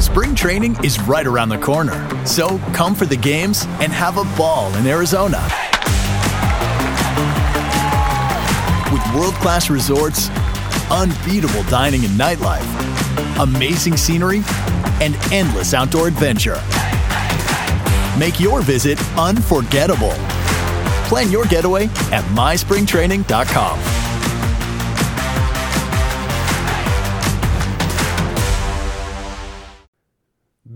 [0.00, 2.08] Spring training is right around the corner.
[2.24, 5.40] So come for the games and have a ball in Arizona.
[8.90, 10.30] With world class resorts,
[10.90, 12.64] unbeatable dining and nightlife,
[13.40, 14.42] amazing scenery,
[15.02, 16.60] and endless outdoor adventure.
[18.18, 20.14] Make your visit unforgettable.
[21.08, 23.99] Plan your getaway at myspringtraining.com.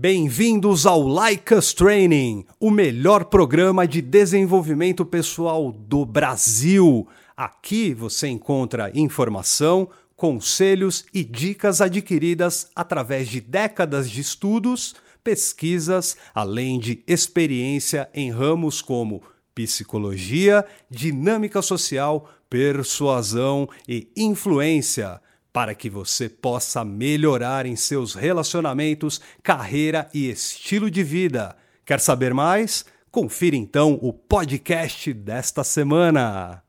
[0.07, 7.07] Bem-vindos ao Like Training, o melhor programa de desenvolvimento pessoal do Brasil.
[7.35, 16.77] Aqui você encontra informação, conselhos e dicas adquiridas através de décadas de estudos, pesquisas, além
[16.77, 19.23] de experiência em ramos como
[19.55, 25.19] psicologia, dinâmica social, persuasão e influência
[25.55, 31.55] para que você possa melhorar em seus relacionamentos, carreira e estilo de vida.
[31.85, 32.83] Quer saber mais?
[33.09, 36.61] Confira então o podcast desta semana.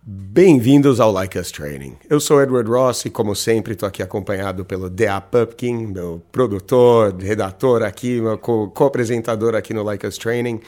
[0.00, 1.96] Bem-vindos ao Like Us Training.
[2.08, 5.20] Eu sou Edward Ross e, como sempre, estou aqui acompanhado pelo D.A.
[5.20, 10.60] Pupkin, meu produtor, redator aqui, meu co-apresentador aqui no Like Us Training.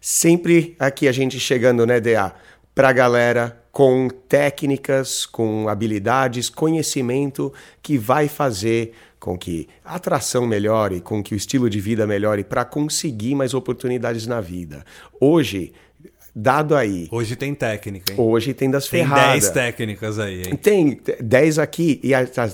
[0.00, 2.34] Sempre aqui a gente chegando, né, D.A.,
[2.74, 10.48] para a galera com técnicas, com habilidades, conhecimento que vai fazer com que a atração
[10.48, 14.84] melhore, com que o estilo de vida melhore para conseguir mais oportunidades na vida.
[15.20, 15.72] Hoje,
[16.40, 17.08] dado aí.
[17.10, 18.18] Hoje tem técnica, hein?
[18.20, 19.42] Hoje tem das tem ferradas.
[19.42, 20.56] 10 técnicas aí, hein?
[20.56, 22.12] Tem 10 aqui e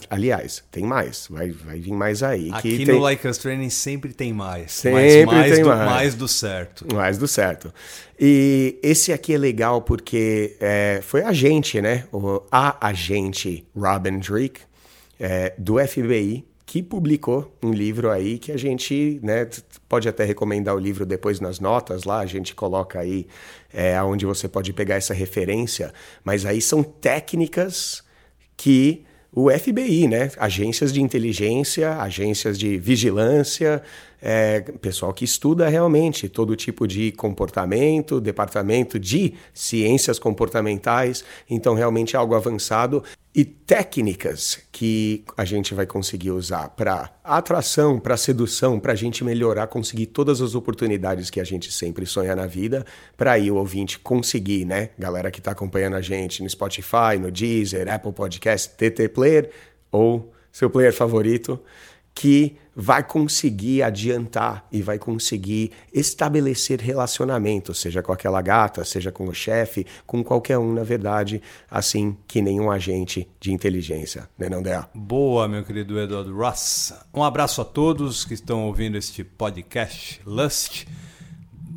[0.09, 2.51] aliás, tem mais, vai, vai vir mais aí.
[2.51, 3.01] Aqui no tem...
[3.01, 4.73] Like Us Training sempre tem mais.
[4.73, 5.91] Sempre mais, tem do, mais.
[5.91, 6.95] mais do certo.
[6.95, 7.73] Mais do certo.
[8.19, 12.05] E esse aqui é legal porque é, foi a gente, né?
[12.11, 14.61] O, a agente Robin Drake,
[15.21, 19.48] é, do FBI, que publicou um livro aí que a gente né,
[19.89, 23.28] pode até recomendar o livro depois nas notas lá, a gente coloca aí
[23.72, 28.02] é, onde você pode pegar essa referência, mas aí são técnicas
[28.57, 33.80] que o FBI, né, agências de inteligência, agências de vigilância,
[34.27, 42.17] é, pessoal que estuda realmente todo tipo de comportamento, departamento de ciências comportamentais, então realmente
[42.17, 43.05] é algo avançado.
[43.34, 49.23] E técnicas que a gente vai conseguir usar para atração, para sedução, para a gente
[49.23, 52.86] melhorar, conseguir todas as oportunidades que a gente sempre sonha na vida,
[53.18, 54.89] para aí o ouvinte conseguir, né?
[54.98, 59.51] Galera que está acompanhando a gente no Spotify, no Deezer, Apple Podcast, TT Player
[59.92, 61.61] ou seu player favorito,
[62.14, 69.29] que vai conseguir adiantar e vai conseguir estabelecer relacionamento, seja com aquela gata, seja com
[69.29, 74.63] o chefe, com qualquer um, na verdade, assim que nenhum agente de inteligência, né não,
[74.63, 74.89] Dea?
[74.95, 76.92] Boa, meu querido Eduardo Ross.
[77.13, 80.86] Um abraço a todos que estão ouvindo este podcast Lust.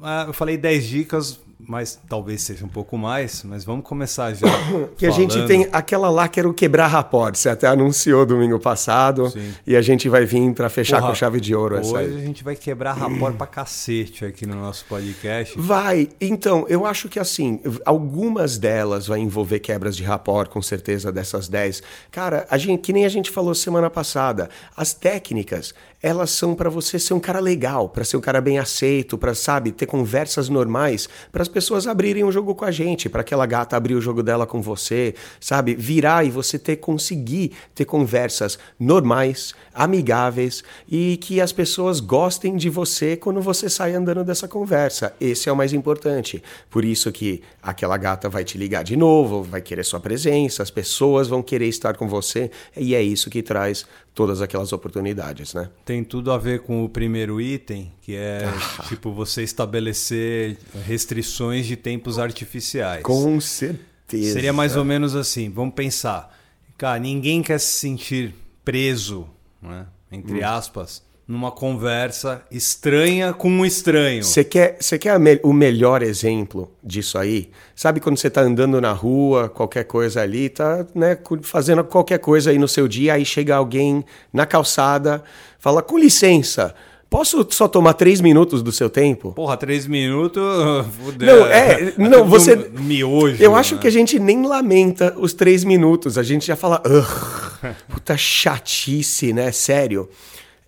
[0.01, 4.47] Ah, eu falei 10 dicas, mas talvez seja um pouco mais, mas vamos começar já.
[4.95, 8.59] que a gente tem aquela lá que era o quebrar rapport, você até anunciou domingo
[8.59, 9.53] passado, Sim.
[9.65, 12.17] e a gente vai vir para fechar Porra, com chave de ouro essa Hoje aí.
[12.17, 15.59] a gente vai quebrar rapport pra cacete aqui no nosso podcast.
[15.59, 16.09] Vai.
[16.21, 21.47] Então, eu acho que assim, algumas delas vai envolver quebras de rapport, com certeza, dessas
[21.47, 21.81] 10.
[22.11, 26.69] Cara, a gente, que nem a gente falou semana passada, as técnicas, elas são para
[26.69, 30.47] você ser um cara legal, para ser um cara bem aceito, para sabe, ter conversas
[30.49, 34.01] normais, para as pessoas abrirem o jogo com a gente, para aquela gata abrir o
[34.01, 35.75] jogo dela com você, sabe?
[35.75, 42.69] Virar e você ter conseguir ter conversas normais, amigáveis e que as pessoas gostem de
[42.69, 45.13] você quando você sai andando dessa conversa.
[45.19, 46.43] Esse é o mais importante.
[46.69, 50.71] Por isso que aquela gata vai te ligar de novo, vai querer sua presença, as
[50.71, 53.85] pessoas vão querer estar com você e é isso que traz
[54.17, 55.69] todas aquelas oportunidades, né?
[55.85, 58.41] Tem tudo a ver com o primeiro item, que é
[58.79, 58.83] Ah.
[58.87, 60.57] tipo você estabelecer
[60.87, 63.03] restrições de tempos artificiais.
[63.03, 64.33] Com certeza.
[64.33, 66.35] Seria mais ou menos assim, vamos pensar.
[66.79, 68.33] Cara, ninguém quer se sentir
[68.65, 69.27] preso,
[69.61, 70.47] né, entre Hum.
[70.47, 74.23] aspas, numa conversa estranha com um estranho.
[74.23, 77.49] Você quer, você quer me- o melhor exemplo disso aí?
[77.75, 82.49] Sabe quando você tá andando na rua, qualquer coisa ali, tá né, fazendo qualquer coisa
[82.51, 85.21] aí no seu dia, aí chega alguém na calçada,
[85.59, 86.73] fala, com licença,
[87.09, 89.33] posso só tomar três minutos do seu tempo?
[89.33, 90.41] Porra, três minutos.
[91.19, 93.43] Não, é, não, você- miojo.
[93.43, 93.81] Eu acho né?
[93.81, 99.33] que a gente nem lamenta os três minutos, a gente já fala, "Ugh, puta chatice,
[99.33, 99.51] né?
[99.51, 100.07] Sério.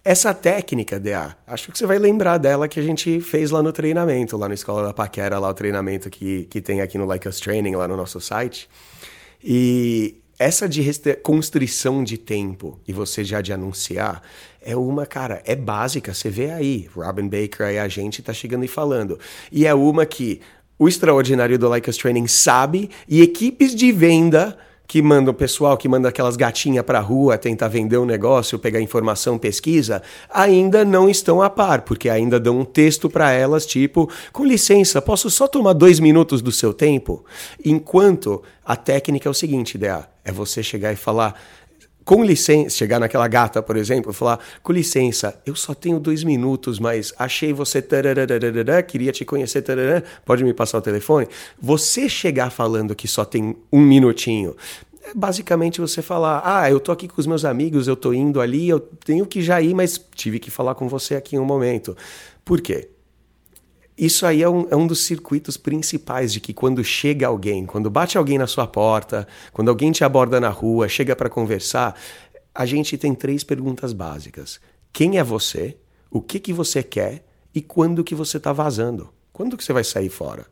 [0.04, 3.72] Essa técnica, DA, acho que você vai lembrar dela que a gente fez lá no
[3.72, 7.28] treinamento, lá na Escola da Paquera, lá o treinamento que, que tem aqui no Like
[7.28, 8.70] Us Training, lá no nosso site.
[9.44, 10.90] E essa de
[11.22, 14.24] constrição de tempo e você já de anunciar
[14.62, 16.14] é uma, cara, é básica.
[16.14, 19.20] Você vê aí, Robin Baker aí, a gente tá chegando e falando.
[19.52, 20.40] E é uma que
[20.78, 24.58] o extraordinário do Like Us Training sabe e equipes de venda
[24.90, 28.58] que manda o pessoal que manda aquelas gatinhas para a rua tentar vender um negócio,
[28.58, 33.68] pegar informação, pesquisa, ainda não estão a par, porque ainda dão um texto para elas,
[33.68, 37.24] tipo, com licença, posso só tomar dois minutos do seu tempo?
[37.64, 41.40] Enquanto a técnica é o seguinte, ideia é você chegar e falar
[42.10, 46.80] com licença, chegar naquela gata, por exemplo, falar, com licença, eu só tenho dois minutos,
[46.80, 47.86] mas achei você,
[48.88, 49.64] queria te conhecer,
[50.26, 51.28] pode me passar o telefone?
[51.62, 54.56] Você chegar falando que só tem um minutinho,
[55.04, 58.42] é basicamente você falar, ah, eu tô aqui com os meus amigos, eu tô indo
[58.42, 61.46] ali, eu tenho que já ir, mas tive que falar com você aqui em um
[61.46, 61.96] momento.
[62.44, 62.90] Por quê?
[64.00, 67.90] Isso aí é um, é um dos circuitos principais de que quando chega alguém, quando
[67.90, 72.00] bate alguém na sua porta, quando alguém te aborda na rua, chega para conversar,
[72.56, 74.58] a gente tem três perguntas básicas.
[74.94, 75.76] Quem é você?
[76.10, 77.26] O que, que você quer?
[77.54, 79.10] E quando que você está vazando?
[79.34, 80.46] Quando que você vai sair fora?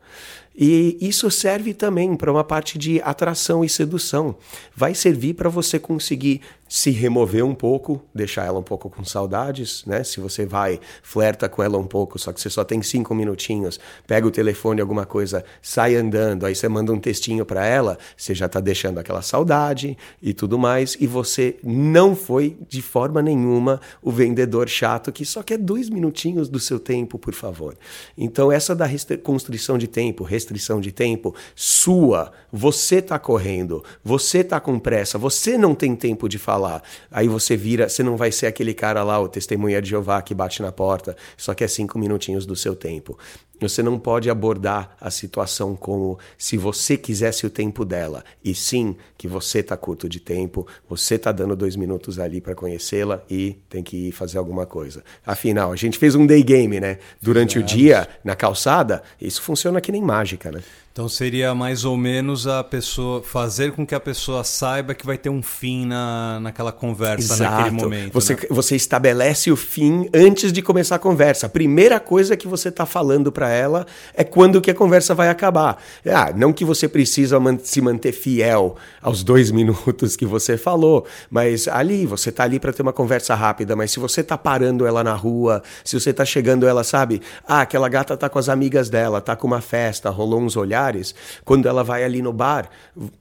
[0.53, 4.35] E isso serve também para uma parte de atração e sedução.
[4.75, 9.83] Vai servir para você conseguir se remover um pouco, deixar ela um pouco com saudades,
[9.85, 10.03] né?
[10.03, 13.79] Se você vai, flerta com ela um pouco, só que você só tem cinco minutinhos,
[14.05, 18.35] pega o telefone, alguma coisa, sai andando, aí você manda um textinho para ela, você
[18.35, 23.79] já está deixando aquela saudade e tudo mais, e você não foi de forma nenhuma
[24.01, 27.77] o vendedor chato que só quer dois minutinhos do seu tempo, por favor.
[28.17, 28.87] Então, essa da
[29.23, 35.57] constrição de tempo, restrição de tempo, sua, você está correndo, você está com pressa, você
[35.57, 36.83] não tem tempo de falar falar.
[37.11, 40.33] Aí você vira, você não vai ser aquele cara lá, o testemunha de Jeová que
[40.33, 43.17] bate na porta, só quer cinco minutinhos do seu tempo.
[43.59, 48.95] Você não pode abordar a situação como se você quisesse o tempo dela, e sim
[49.17, 53.57] que você está curto de tempo, você está dando dois minutos ali para conhecê-la e
[53.69, 55.03] tem que ir fazer alguma coisa.
[55.25, 56.99] Afinal, a gente fez um day game, né?
[57.21, 60.61] Durante o dia, na calçada, isso funciona que nem mágica, né?
[60.97, 65.15] Então seria mais ou menos a pessoa fazer com que a pessoa saiba que vai
[65.15, 67.51] ter um fim na, naquela conversa Exato.
[67.51, 68.13] naquele momento.
[68.13, 68.41] Você, né?
[68.49, 71.45] você estabelece o fim antes de começar a conversa.
[71.45, 75.29] A primeira coisa que você está falando para ela é quando que a conversa vai
[75.29, 75.81] acabar.
[76.05, 81.67] Ah, não que você precisa se manter fiel aos dois minutos que você falou, mas
[81.67, 83.75] ali você está ali para ter uma conversa rápida.
[83.75, 87.61] Mas se você está parando ela na rua, se você está chegando ela sabe, ah,
[87.61, 91.13] aquela gata está com as amigas dela, está com uma festa, rolou uns olhares
[91.45, 92.69] quando ela vai ali no bar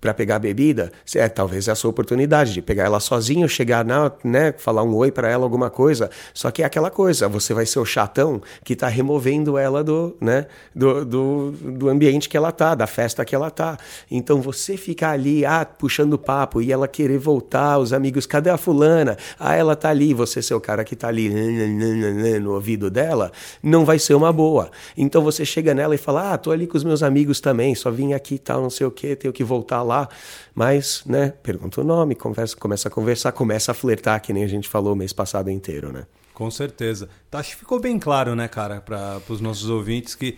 [0.01, 4.11] para pegar bebida, é, talvez é a sua oportunidade de pegar ela sozinho, chegar na,
[4.25, 6.11] né, falar um oi para ela, alguma coisa.
[6.33, 10.16] Só que é aquela coisa, você vai ser o chatão que está removendo ela do,
[10.21, 13.79] né, do, do, do, ambiente que ela tá, da festa que ela tá.
[14.11, 18.57] Então você ficar ali, ah, puxando papo e ela querer voltar, os amigos, cadê a
[18.57, 19.17] fulana?
[19.39, 21.31] Ah, ela tá ali, você ser o cara que tá ali
[22.41, 23.31] no ouvido dela,
[23.63, 24.71] não vai ser uma boa.
[24.97, 27.91] Então você chega nela e fala, ah, tô ali com os meus amigos também só
[27.91, 30.09] vim aqui tal, não sei o que, tenho que voltar lá.
[30.55, 34.49] Mas, né, pergunta o nome, conversa, começa a conversar, começa a flertar, que nem a
[34.49, 36.05] gente falou o mês passado inteiro, né?
[36.37, 37.09] Com certeza.
[37.31, 40.37] Tá, acho que ficou bem claro, né, cara, para os nossos ouvintes que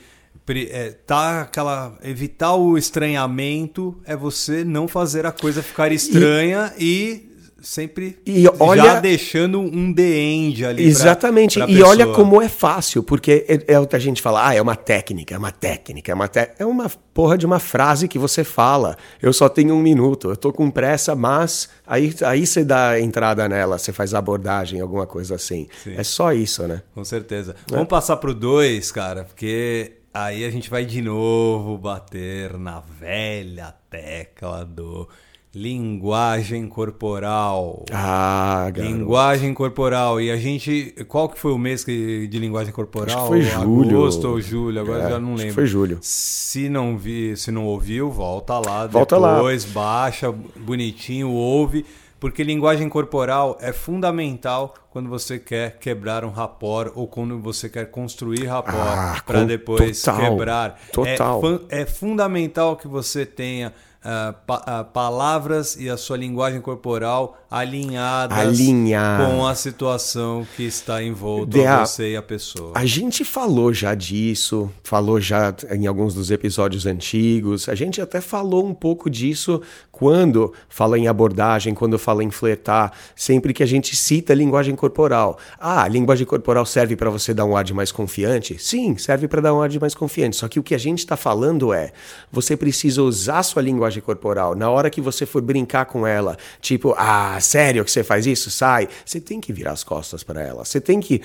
[0.71, 7.29] é, tá aquela evitar o estranhamento é você não fazer a coisa ficar estranha e,
[7.35, 10.85] e sempre e olha, já deixando um the end ali.
[10.85, 11.59] Exatamente.
[11.59, 14.49] Pra, pra e olha como é fácil, porque é, é o que a gente fala,
[14.49, 16.51] ah, é uma técnica, é uma técnica, é uma, te...
[16.59, 18.97] é uma porra de uma frase que você fala.
[19.21, 23.49] Eu só tenho um minuto, eu tô com pressa, mas aí, aí você dá entrada
[23.49, 25.69] nela, você faz abordagem, alguma coisa assim.
[25.83, 25.95] Sim.
[25.97, 26.83] É só isso, né?
[26.95, 27.57] Com certeza.
[27.71, 27.75] É.
[27.75, 33.75] Vamos passar pro dois, cara, porque aí a gente vai de novo bater na velha
[33.91, 35.09] tecla do
[35.55, 37.85] Linguagem corporal.
[37.91, 38.95] Ah, garoto.
[38.95, 40.21] Linguagem corporal.
[40.21, 40.95] E a gente.
[41.09, 43.17] Qual que foi o mês de linguagem corporal?
[43.17, 43.97] Acho que foi julho.
[43.97, 45.55] Agosto ou julho, agora é, já não lembro.
[45.55, 45.99] foi julho.
[46.03, 49.73] Se não vi, se não ouviu, volta lá volta depois, lá.
[49.73, 51.87] baixa bonitinho, ouve.
[52.21, 57.91] Porque linguagem corporal é fundamental quando você quer quebrar um rapor ou quando você quer
[57.91, 60.81] construir rapor ah, para depois total, quebrar.
[60.93, 61.41] Total.
[61.71, 63.73] É, é fundamental que você tenha
[64.09, 69.27] uh, pa uh, palavras e a sua linguagem corporal alinhadas Alinhar.
[69.27, 72.73] com a situação que está envolta a você e a pessoa.
[72.75, 78.21] A gente falou já disso, falou já em alguns dos episódios antigos, a gente até
[78.21, 83.67] falou um pouco disso quando fala em abordagem, quando fala em flertar, sempre que a
[83.67, 85.39] gente cita a linguagem corporal.
[85.59, 88.57] Ah, a linguagem corporal serve para você dar um ar de mais confiante?
[88.63, 90.37] Sim, serve para dar um ar de mais confiante.
[90.37, 91.93] Só que o que a gente está falando é,
[92.31, 94.55] você precisa usar sua linguagem linguagem corporal.
[94.55, 98.51] Na hora que você for brincar com ela, tipo, ah, sério que você faz isso?
[98.51, 98.89] Sai.
[99.05, 100.65] Você tem que virar as costas para ela.
[100.65, 101.21] Você tem que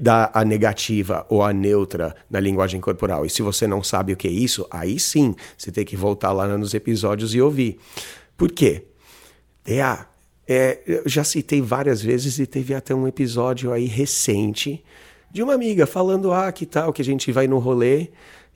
[0.00, 3.24] dar a negativa ou a neutra na linguagem corporal.
[3.24, 6.32] E se você não sabe o que é isso, aí sim, você tem que voltar
[6.32, 7.78] lá nos episódios e ouvir.
[8.36, 8.84] Por quê?
[10.46, 14.84] É, eu já citei várias vezes e teve até um episódio aí recente
[15.30, 18.08] de uma amiga falando, ah, que tal, que a gente vai no rolê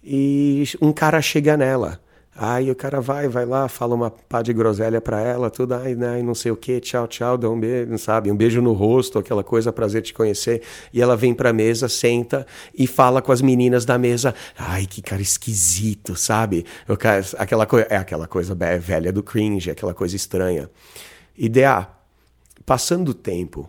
[0.05, 2.01] e um cara chega nela.
[2.41, 5.99] Aí o cara vai, vai lá, fala uma pá de groselha pra ela, tudo, ai,
[6.01, 8.31] ai, não sei o que, tchau, tchau, dá um beijo, sabe?
[8.31, 10.63] Um beijo no rosto, aquela coisa, prazer te conhecer.
[10.93, 15.03] E ela vem pra mesa, senta e fala com as meninas da mesa, ai, que
[15.03, 16.65] cara esquisito, sabe?
[17.01, 20.71] Cara, aquela coisa, é aquela coisa velha do cringe, aquela coisa estranha.
[21.37, 22.01] Idear,
[22.65, 23.69] passando o tempo,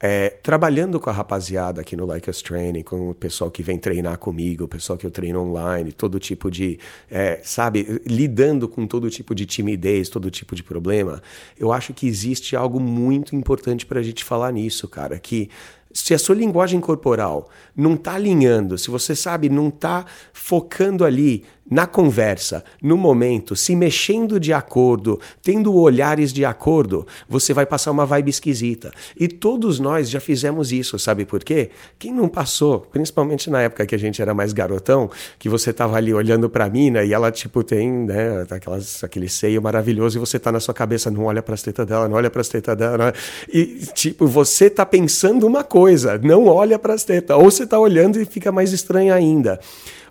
[0.00, 3.78] é, trabalhando com a rapaziada aqui no Like Us Training, com o pessoal que vem
[3.78, 6.78] treinar comigo, o pessoal que eu treino online, todo tipo de,
[7.10, 11.20] é, sabe, lidando com todo tipo de timidez, todo tipo de problema,
[11.58, 15.50] eu acho que existe algo muito importante para a gente falar nisso, cara, que
[15.92, 21.44] se a sua linguagem corporal não está alinhando, se você sabe, não está focando ali
[21.70, 27.90] na conversa, no momento, se mexendo de acordo, tendo olhares de acordo, você vai passar
[27.90, 28.90] uma vibe esquisita.
[29.18, 31.70] E todos nós já fizemos isso, sabe por quê?
[31.98, 35.96] Quem não passou, principalmente na época que a gente era mais garotão, que você tava
[35.96, 40.38] ali olhando pra mina e ela, tipo, tem, né, aquelas, aquele seio maravilhoso e você
[40.38, 43.12] tá na sua cabeça, não olha pras tetas dela, não olha pras tetas dela, é?
[43.52, 48.20] e, tipo, você tá pensando uma coisa, não olha pras tetas, ou você tá olhando
[48.20, 49.60] e fica mais estranho ainda.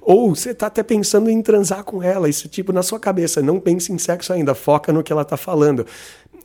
[0.02, 3.60] Ou você está até pensando em transar com ela, isso tipo na sua cabeça, não
[3.60, 5.86] pense em sexo ainda, foca no que ela está falando.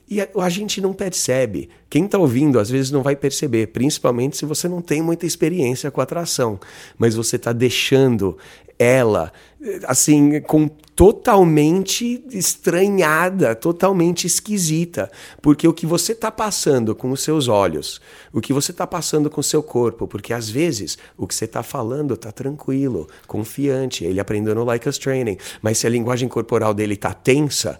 [0.08, 1.70] E a, a, gente não percebe.
[1.88, 5.90] Quem está ouvindo às vezes não vai perceber, principalmente se você não tem muita experiência
[5.90, 6.60] com atração.
[6.98, 8.36] Mas você está deixando
[8.78, 9.32] ela,
[9.86, 17.48] assim, com totalmente estranhada, totalmente esquisita, porque o que você está passando com os seus
[17.48, 18.00] olhos,
[18.32, 21.46] o que você está passando com o seu corpo, porque às vezes o que você
[21.46, 26.28] está falando está tranquilo, confiante, ele aprendeu no Like Us Training, mas se a linguagem
[26.28, 27.78] corporal dele está tensa,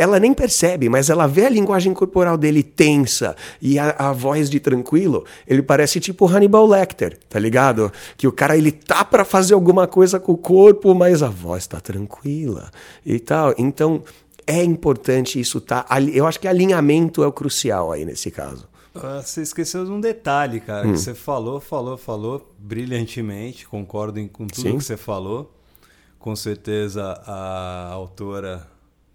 [0.00, 4.48] ela nem percebe, mas ela vê a linguagem corporal dele tensa e a, a, voz
[4.48, 7.92] de tranquilo, ele parece tipo Hannibal Lecter, tá ligado?
[8.16, 11.66] Que o cara ele tá para fazer alguma coisa com o corpo, mas a voz
[11.66, 12.70] tá tranquila
[13.04, 13.54] e tal.
[13.58, 14.02] Então
[14.46, 15.84] é importante isso tá.
[16.14, 18.66] Eu acho que alinhamento é o crucial aí nesse caso.
[18.94, 20.92] Ah, você esqueceu de um detalhe, cara, hum.
[20.92, 24.78] que você falou, falou, falou brilhantemente, concordo com tudo Sim.
[24.78, 25.54] que você falou.
[26.18, 28.66] Com certeza a autora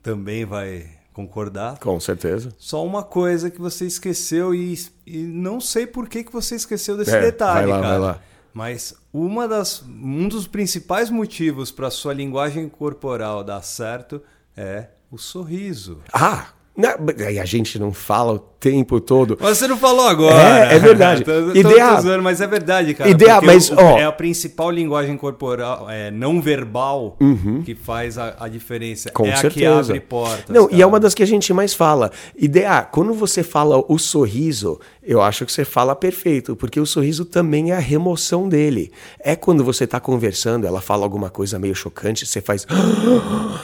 [0.05, 1.79] também vai concordar.
[1.79, 2.53] Com certeza.
[2.59, 6.95] Só uma coisa que você esqueceu e, e não sei por que, que você esqueceu
[6.95, 8.00] desse é, detalhe, vai lá, cara.
[8.00, 8.21] Vai lá.
[8.53, 14.21] Mas uma das, um dos principais motivos para sua linguagem corporal dar certo
[14.55, 16.01] é o sorriso.
[16.13, 19.38] Ah, e a gente não fala o tempo todo.
[19.39, 20.70] Mas você não falou agora.
[20.72, 21.24] É, é verdade.
[21.25, 22.01] tô, tô, Ideia...
[22.01, 23.10] Tô mas é verdade, cara.
[23.10, 23.98] Ideia, mas, o, ó...
[23.98, 27.62] É a principal linguagem corporal, é, não verbal, uhum.
[27.63, 29.10] que faz a, a, diferença.
[29.12, 29.70] Com é certeza.
[29.70, 30.50] a que abre portas.
[30.50, 30.77] Não, cara.
[30.77, 32.12] e é uma das que a gente mais fala.
[32.36, 37.25] Ideia, quando você fala o sorriso, eu acho que você fala perfeito, porque o sorriso
[37.25, 38.91] também é a remoção dele.
[39.19, 42.65] É quando você está conversando, ela fala alguma coisa meio chocante, você faz.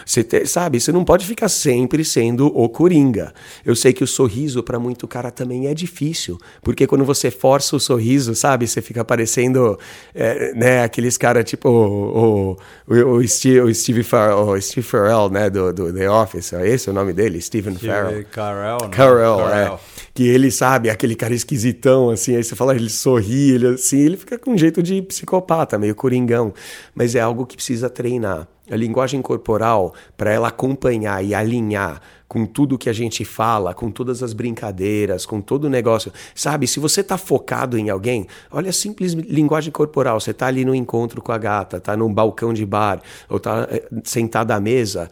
[0.06, 0.46] Você te...
[0.46, 3.34] sabe, você não pode ficar sempre sendo o coringa.
[3.64, 7.76] Eu sei que o sorriso para muito cara também é difícil, porque quando você força
[7.76, 9.78] o sorriso, sabe, você fica parecendo,
[10.14, 12.58] é, né, aqueles caras tipo o,
[12.88, 16.68] o, o, Steve, o Steve, Farrell, o Steve Farrell, né, do, do The Office, é
[16.68, 18.26] esse é o nome dele, Stephen Farrell.
[18.26, 18.90] Carell, né?
[18.92, 19.50] Carell.
[19.50, 19.80] É.
[20.14, 24.18] Que ele, sabe, aquele cara esquisitão, assim, aí você fala, ele sorri, ele assim, ele
[24.18, 26.54] fica com um jeito de psicopata, meio coringão.
[26.94, 28.48] Mas é algo que precisa treinar.
[28.70, 33.92] A linguagem corporal, para ela acompanhar e alinhar com tudo que a gente fala, com
[33.92, 36.14] todas as brincadeiras, com todo o negócio.
[36.34, 40.18] Sabe, se você está focado em alguém, olha a simples linguagem corporal.
[40.18, 43.68] Você está ali no encontro com a gata, está num balcão de bar, ou está
[43.70, 45.12] eh, sentado à mesa.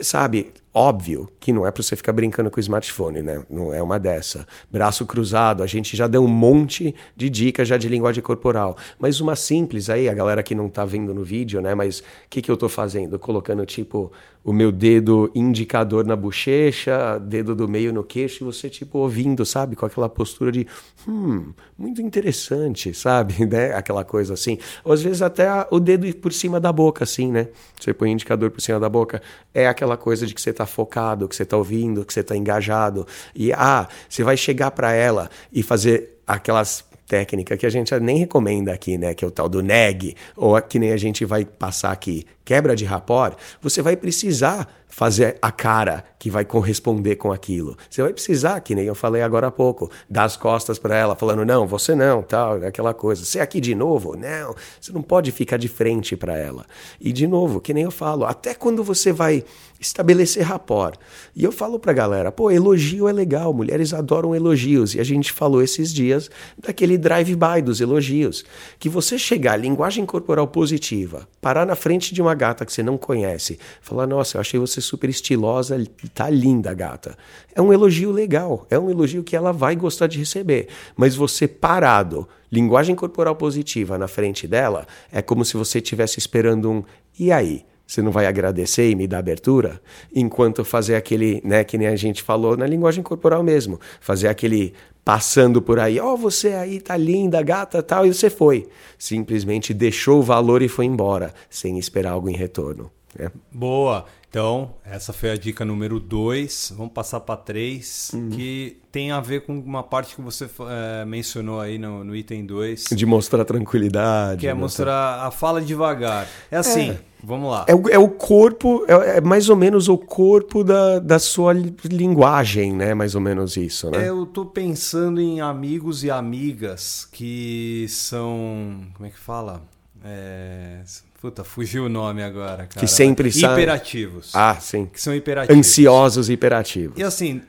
[0.00, 3.44] Sabe, Óbvio que não é para você ficar brincando com o smartphone, né?
[3.50, 4.46] Não é uma dessa.
[4.70, 8.74] Braço cruzado, a gente já deu um monte de dicas já de linguagem corporal.
[8.98, 11.74] Mas uma simples aí, a galera que não tá vendo no vídeo, né?
[11.74, 13.18] Mas o que, que eu tô fazendo?
[13.18, 14.10] Colocando tipo
[14.44, 19.46] o meu dedo indicador na bochecha, dedo do meio no queixo, e você tipo ouvindo,
[19.46, 19.76] sabe?
[19.76, 20.66] Com aquela postura de,
[21.06, 23.46] hum, muito interessante, sabe?
[23.46, 23.74] Né?
[23.74, 24.58] Aquela coisa assim.
[24.84, 27.48] Ou às vezes até o dedo por cima da boca, assim, né?
[27.80, 29.22] Você põe o indicador por cima da boca.
[29.54, 32.36] É aquela coisa de que você está focado, que você está ouvindo, que você está
[32.36, 33.06] engajado.
[33.34, 38.16] E, ah, você vai chegar para ela e fazer aquelas técnica que a gente nem
[38.16, 41.44] recomenda aqui, né, que é o tal do neg, ou que nem a gente vai
[41.44, 47.32] passar aqui, quebra de rapport, você vai precisar fazer a cara que vai corresponder com
[47.32, 47.76] aquilo.
[47.88, 51.14] Você vai precisar, que nem eu falei agora há pouco, dar as costas para ela,
[51.14, 53.24] falando não, você não, tal, aquela coisa.
[53.24, 54.16] Você aqui de novo?
[54.16, 56.66] Não, você não pode ficar de frente para ela.
[57.00, 59.44] E de novo, que nem eu falo, até quando você vai
[59.82, 60.96] estabelecer rapport.
[61.34, 64.94] E eu falo pra galera, pô, elogio é legal, mulheres adoram elogios.
[64.94, 68.44] E a gente falou esses dias daquele drive-by dos elogios.
[68.78, 72.96] Que você chegar, linguagem corporal positiva, parar na frente de uma gata que você não
[72.96, 75.82] conhece, falar, nossa, eu achei você super estilosa,
[76.14, 77.16] tá linda, gata.
[77.54, 80.68] É um elogio legal, é um elogio que ela vai gostar de receber.
[80.96, 86.70] Mas você parado, linguagem corporal positiva na frente dela, é como se você estivesse esperando
[86.70, 86.84] um
[87.18, 87.64] e aí?
[87.92, 89.78] Você não vai agradecer e me dar abertura?
[90.14, 94.72] Enquanto fazer aquele, né, que nem a gente falou na linguagem corporal mesmo, fazer aquele
[95.04, 98.66] passando por aí, ó, oh, você aí tá linda, gata, tal, e você foi.
[98.96, 102.90] Simplesmente deixou o valor e foi embora, sem esperar algo em retorno.
[103.14, 103.30] Né?
[103.50, 104.06] Boa.
[104.30, 106.72] Então, essa foi a dica número 2.
[106.74, 108.30] Vamos passar para 3, uhum.
[108.30, 112.46] que tem a ver com uma parte que você é, mencionou aí no, no item
[112.46, 112.86] 2.
[112.92, 114.40] De mostrar tranquilidade.
[114.40, 116.26] Que é mostrar a fala devagar.
[116.50, 117.11] É assim, é.
[117.22, 117.64] Vamos lá.
[117.68, 121.52] É o, é o corpo, é, é, mais ou menos o corpo da, da sua
[121.84, 122.94] linguagem, né?
[122.94, 124.04] Mais ou menos isso, né?
[124.04, 128.80] É, eu tô pensando em amigos e amigas que são.
[128.94, 129.62] Como é que fala?
[130.04, 130.80] É
[131.22, 132.80] Puta, fugiu o nome agora, cara.
[132.80, 133.52] Que sempre são.
[133.52, 134.34] Hiperativos.
[134.34, 134.86] Ah, sim.
[134.86, 135.56] Que são hiperativos.
[135.56, 136.98] Ansiosos e hiperativos.
[136.98, 137.40] E assim,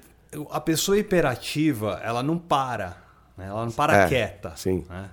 [0.52, 2.96] a pessoa hiperativa, ela não para.
[3.36, 3.48] Né?
[3.48, 4.54] Ela não para é, quieta.
[4.56, 4.86] Sim.
[4.88, 5.10] Né?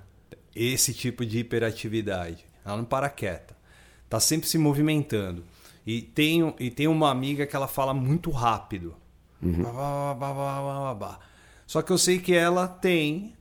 [0.54, 2.44] Esse tipo de hiperatividade.
[2.62, 3.56] Ela não para quieta.
[4.10, 5.44] Tá sempre se movimentando.
[5.86, 8.96] E tem, e tem uma amiga que ela fala muito rápido.
[9.40, 9.64] Uhum.
[11.64, 13.34] Só que eu sei que ela tem.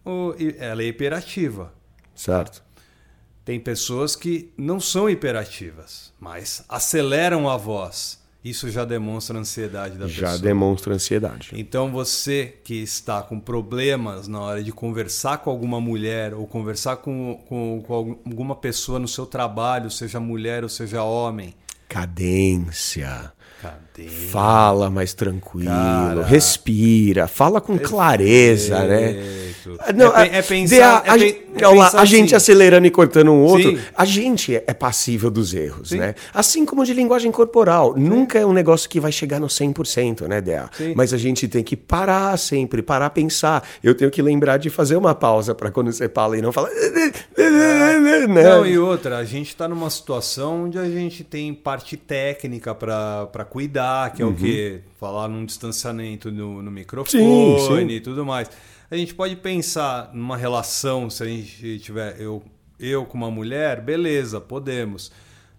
[0.60, 1.74] Ela é hiperativa.
[2.14, 2.64] Certo.
[3.44, 8.19] Tem pessoas que não são hiperativas, mas aceleram a voz.
[8.44, 10.32] Isso já demonstra ansiedade da já pessoa.
[10.32, 11.52] Já demonstra ansiedade.
[11.54, 16.98] Então você que está com problemas na hora de conversar com alguma mulher ou conversar
[16.98, 17.94] com, com, com
[18.26, 21.54] alguma pessoa no seu trabalho, seja mulher ou seja homem.
[21.90, 23.34] Cadência.
[23.62, 24.30] Cadência.
[24.30, 29.50] Fala mais tranquilo, Cara, respira, fala com clareza, né?
[29.94, 31.04] Não, é, é pensar.
[31.06, 32.36] A, a, é, é lá, a gente assim.
[32.36, 33.80] acelerando e cortando um outro, Sim.
[33.96, 35.98] a gente é passível dos erros, Sim.
[35.98, 36.16] né?
[36.34, 37.94] Assim como de linguagem corporal.
[37.94, 38.02] Sim.
[38.02, 40.70] Nunca é um negócio que vai chegar no 100%, né, Dea?
[40.96, 43.68] Mas a gente tem que parar sempre, parar pensar.
[43.84, 46.70] Eu tenho que lembrar de fazer uma pausa para quando você fala e não falar.
[47.38, 48.28] É.
[48.28, 53.46] Não, e outra, a gente está numa situação onde a gente tem parte técnica para
[53.50, 54.32] cuidar, que é uhum.
[54.32, 54.82] o que?
[55.00, 58.50] Falar num distanciamento no, no microfone e tudo mais
[58.92, 62.44] a gente pode pensar numa relação, se a gente tiver eu,
[62.80, 65.12] eu com uma mulher, beleza, podemos.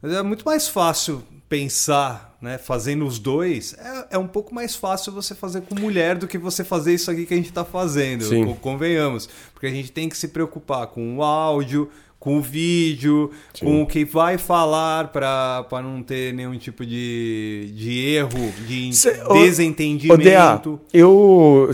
[0.02, 4.74] Mas é muito mais fácil pensar, né, fazendo os dois, é, é um pouco mais
[4.74, 7.64] fácil você fazer com mulher do que você fazer isso aqui que a gente está
[7.64, 8.54] fazendo, Sim.
[8.54, 9.28] convenhamos.
[9.52, 11.90] Porque a gente tem que se preocupar com o áudio,
[12.20, 13.64] com o vídeo, Sim.
[13.64, 19.22] com o que vai falar para não ter nenhum tipo de, de erro, de Cê,
[19.32, 20.74] desentendimento.
[20.74, 21.70] O, eu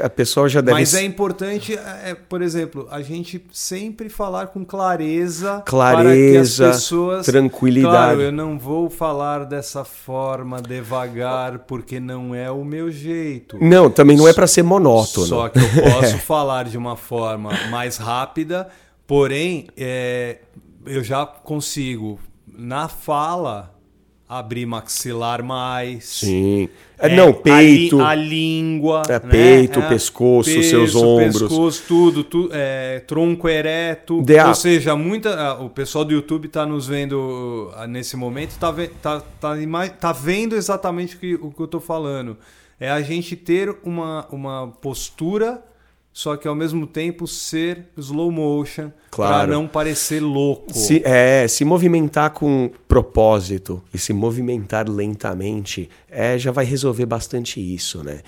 [0.00, 4.64] a pessoa já deve Mas é importante, é, por exemplo, a gente sempre falar com
[4.64, 7.94] clareza, clareza, para que as pessoas tranquilidade.
[7.94, 13.58] Claro, eu não vou falar dessa forma devagar porque não é o meu jeito.
[13.60, 15.26] Não, também não é para ser monótono.
[15.26, 18.66] Só que eu posso falar de uma forma mais rápida
[19.10, 20.38] Porém, é,
[20.86, 23.74] eu já consigo, na fala,
[24.28, 26.04] abrir maxilar mais.
[26.04, 26.68] Sim.
[26.96, 28.00] É, não, peito.
[28.00, 29.02] A, a língua.
[29.08, 29.18] É, né?
[29.18, 31.42] peito, é, pescoço, peso, seus ombros.
[31.42, 32.22] Pescoço, tudo.
[32.22, 34.24] tudo é, tronco ereto.
[34.46, 39.20] Ou seja, muita, o pessoal do YouTube está nos vendo ah, nesse momento, está tá,
[39.40, 42.38] tá, tá vendo exatamente o que, o que eu estou falando.
[42.78, 45.64] É a gente ter uma, uma postura
[46.12, 49.34] só que ao mesmo tempo ser slow motion claro.
[49.34, 50.72] para não parecer louco.
[50.74, 57.60] Se, é, se movimentar com propósito e se movimentar lentamente é, já vai resolver bastante
[57.60, 58.20] isso, né?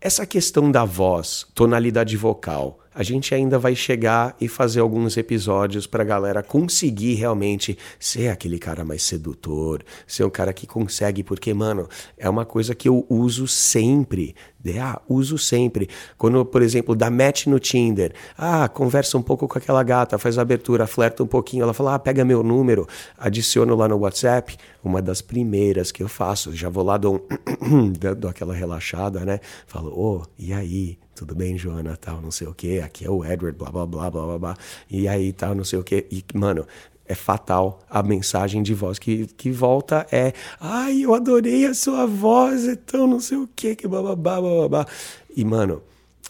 [0.00, 5.86] Essa questão da voz, tonalidade vocal, a gente ainda vai chegar e fazer alguns episódios
[5.86, 11.22] para a galera conseguir realmente ser aquele cara mais sedutor, ser um cara que consegue,
[11.22, 14.34] porque, mano, é uma coisa que eu uso sempre.
[14.82, 15.88] Ah, uso sempre.
[16.16, 20.36] Quando, por exemplo, dá match no Tinder, ah, conversa um pouco com aquela gata, faz
[20.36, 22.84] a abertura, flerta um pouquinho, ela fala, ah, pega meu número,
[23.16, 24.56] adiciono lá no WhatsApp.
[24.82, 27.24] Uma das primeiras que eu faço, já vou lá, dou,
[27.62, 29.38] um dou aquela relaxada, né?
[29.68, 30.98] Falo, ô, oh, e aí?
[31.18, 34.08] Tudo bem, Joana, tal, não sei o que, aqui é o Edward, blá, blá, blá,
[34.08, 34.56] blá, blá, blá,
[34.88, 36.64] e aí tal, não sei o que, e, mano,
[37.08, 37.80] é fatal.
[37.90, 43.06] A mensagem de voz que, que volta é: ai, eu adorei a sua voz, então
[43.06, 44.86] não sei o que, que bababá, bababá.
[45.34, 45.82] E, mano,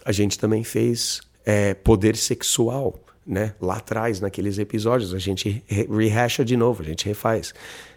[0.05, 2.99] a gente também fez é, poder sexual.
[3.27, 3.55] Né?
[3.61, 7.53] Lá atrás, naqueles episódios, a gente rehacha de novo, a gente refaz.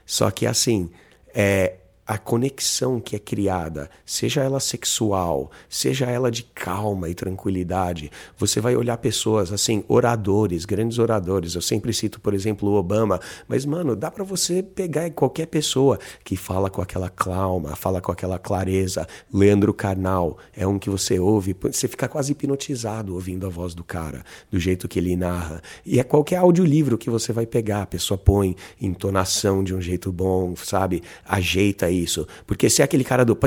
[0.05, 0.89] Só que assim,
[1.33, 1.75] é,
[2.11, 8.59] a conexão que é criada, seja ela sexual, seja ela de calma e tranquilidade, você
[8.59, 11.55] vai olhar pessoas assim, oradores, grandes oradores.
[11.55, 15.97] Eu sempre cito, por exemplo, o Obama, mas mano, dá para você pegar qualquer pessoa
[16.21, 19.07] que fala com aquela calma, fala com aquela clareza.
[19.33, 23.85] Leandro Carnal é um que você ouve, você fica quase hipnotizado ouvindo a voz do
[23.85, 25.61] cara, do jeito que ele narra.
[25.85, 30.11] E é qualquer audiolivro que você vai pegar, a pessoa põe entonação de um jeito
[30.11, 31.01] bom, sabe?
[31.25, 32.27] Ajeita aí isso.
[32.45, 33.37] Porque se é aquele cara do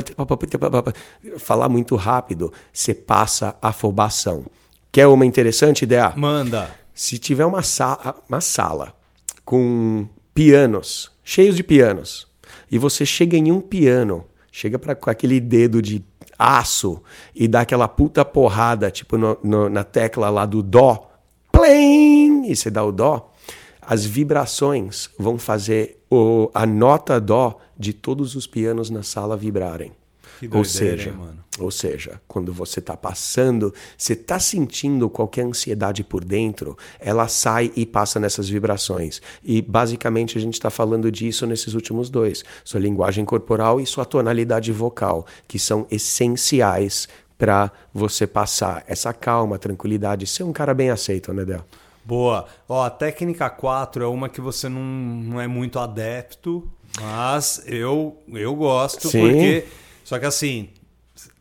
[1.37, 4.45] falar muito rápido, você passa afobação.
[4.91, 6.13] Quer uma interessante ideia?
[6.15, 6.69] Manda.
[6.93, 8.93] Se tiver uma sala, uma sala
[9.43, 12.27] com pianos, cheios de pianos,
[12.71, 16.03] e você chega em um piano, chega pra, com aquele dedo de
[16.37, 17.01] aço
[17.33, 21.11] e dá aquela puta porrada, tipo no, no, na tecla lá do Dó,
[21.51, 23.33] plim, e você dá o Dó,
[23.87, 29.91] as vibrações vão fazer o, a nota Dó de todos os pianos na sala vibrarem.
[30.41, 31.45] Doideira, ou seja, hein, mano?
[31.59, 37.71] ou seja, quando você está passando, você está sentindo qualquer ansiedade por dentro, ela sai
[37.75, 39.21] e passa nessas vibrações.
[39.43, 44.03] E basicamente a gente está falando disso nesses últimos dois: sua linguagem corporal e sua
[44.03, 50.89] tonalidade vocal, que são essenciais para você passar essa calma, tranquilidade, ser um cara bem
[50.89, 51.65] aceito, né, Del?
[52.05, 52.45] Boa.
[52.69, 56.69] Ó, a técnica 4 é uma que você não, não é muito adepto,
[57.01, 59.19] mas eu, eu gosto, Sim.
[59.21, 59.65] porque.
[60.03, 60.69] Só que assim,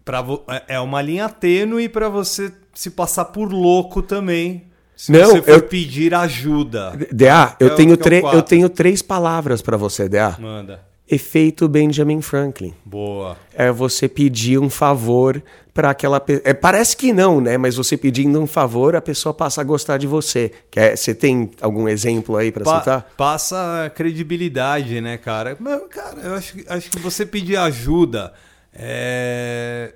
[0.05, 4.65] pra, vo- é- é uma linha tênue para você se passar por louco também.
[4.97, 6.93] Se Não, você for eu- pedir ajuda.
[7.13, 10.37] DA, eu, É tenho, é tre- eu tenho três palavras para você, DA.
[10.41, 10.81] Manda.
[11.09, 12.73] Efeito Benjamin Franklin.
[12.85, 13.37] Boa.
[13.53, 15.43] é você pedir um favor
[15.75, 16.43] para aquela pessoa.
[16.49, 17.59] É, parece que não, né?
[17.59, 20.51] Mas você pedindo um favor, a pessoa passa a gostar de você.
[20.71, 23.13] Quer, você tem algum exemplo aí para Pa- citar?
[23.17, 25.57] passa credibilidade, né, cara?
[25.61, 28.33] Mas, cara, eu acho, que- acho que você pedir ajuda
[28.73, 29.95] é,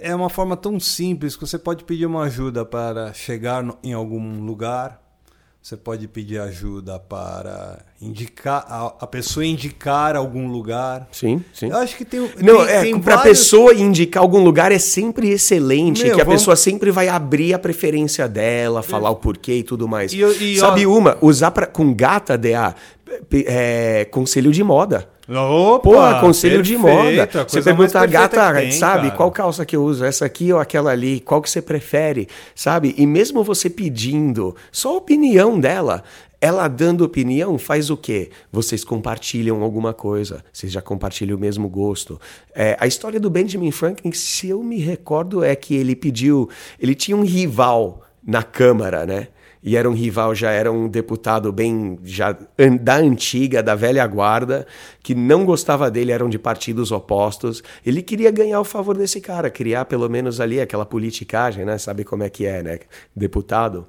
[0.00, 4.40] é uma forma tão simples que você pode pedir uma ajuda para chegar em algum
[4.44, 5.00] lugar.
[5.68, 11.06] Você pode pedir ajuda para indicar a, a pessoa indicar algum lugar.
[11.12, 11.68] Sim, sim.
[11.68, 14.78] Eu acho que tem Não, tem, é, tem pra vários- pessoa indicar algum lugar é
[14.78, 19.16] sempre excelente, Meu, que a vamos- pessoa sempre vai abrir a preferência dela, falar o
[19.16, 20.10] porquê e tudo mais.
[20.14, 21.18] E e, Sabe ó- uma?
[21.20, 22.74] Usar pra, com gata, DA,
[23.46, 25.08] é, conselho de moda.
[25.28, 25.80] Opa,
[26.14, 27.42] Pô, conselho de perfeito, moda.
[27.42, 29.16] a Você pergunta, perfeita gata, tem, sabe, cara.
[29.16, 30.02] qual calça que eu uso?
[30.02, 31.20] Essa aqui ou aquela ali?
[31.20, 32.26] Qual que você prefere?
[32.54, 32.94] Sabe?
[32.96, 36.02] E mesmo você pedindo só a opinião dela,
[36.40, 38.30] ela dando opinião faz o quê?
[38.50, 42.18] Vocês compartilham alguma coisa, vocês já compartilham o mesmo gosto.
[42.54, 46.48] É, a história do Benjamin Franklin, se eu me recordo, é que ele pediu.
[46.80, 49.28] Ele tinha um rival na Câmara, né?
[49.62, 52.36] E era um rival, já era um deputado bem já
[52.80, 54.66] da antiga, da velha guarda,
[55.02, 57.62] que não gostava dele, eram de partidos opostos.
[57.84, 61.76] Ele queria ganhar o favor desse cara, criar pelo menos ali aquela politicagem, né?
[61.78, 62.78] Sabe como é que é, né?
[63.14, 63.86] Deputado.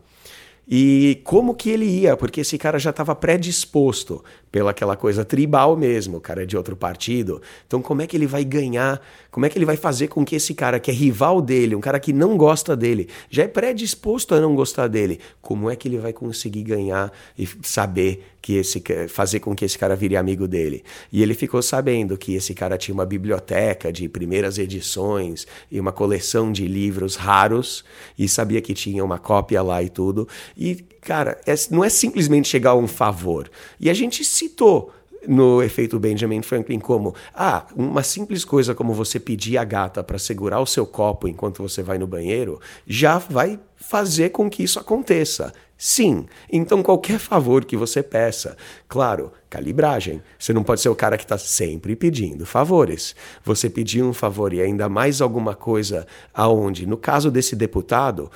[0.71, 2.15] E como que ele ia?
[2.15, 6.55] Porque esse cara já estava predisposto pela aquela coisa tribal mesmo, o cara é de
[6.55, 7.41] outro partido.
[7.65, 9.01] Então como é que ele vai ganhar?
[9.31, 11.79] Como é que ele vai fazer com que esse cara que é rival dele, um
[11.79, 15.19] cara que não gosta dele, já é predisposto a não gostar dele?
[15.41, 19.77] Como é que ele vai conseguir ganhar e saber que esse fazer com que esse
[19.77, 20.83] cara vire amigo dele?
[21.11, 25.91] E ele ficou sabendo que esse cara tinha uma biblioteca de primeiras edições e uma
[25.91, 27.83] coleção de livros raros
[28.17, 30.27] e sabia que tinha uma cópia lá e tudo.
[30.57, 33.49] E, cara, é- não é simplesmente chegar a um favor.
[33.79, 34.91] E a gente citou
[35.27, 40.17] no efeito Benjamin Franklin como ah, uma simples coisa como você pedir a gata para
[40.17, 44.79] segurar o seu copo enquanto você vai no banheiro já vai fazer com que isso
[44.79, 45.53] aconteça.
[45.77, 50.21] Sim, então qualquer favor que você peça, claro, calibragem.
[50.37, 53.15] Você não pode ser o cara que está sempre pedindo favores.
[53.45, 58.29] Você pedir um favor e ainda mais alguma coisa aonde, no caso desse deputado,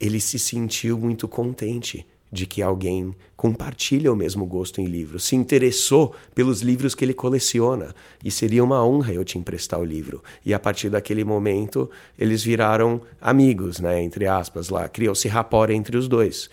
[0.00, 5.36] ele se sentiu muito contente de que alguém compartilha o mesmo gosto em livros, se
[5.36, 10.22] interessou pelos livros que ele coleciona e seria uma honra eu te emprestar o livro.
[10.46, 15.96] E a partir daquele momento eles viraram amigos, né, entre aspas lá, criou-se rapport entre
[15.96, 16.48] os dois.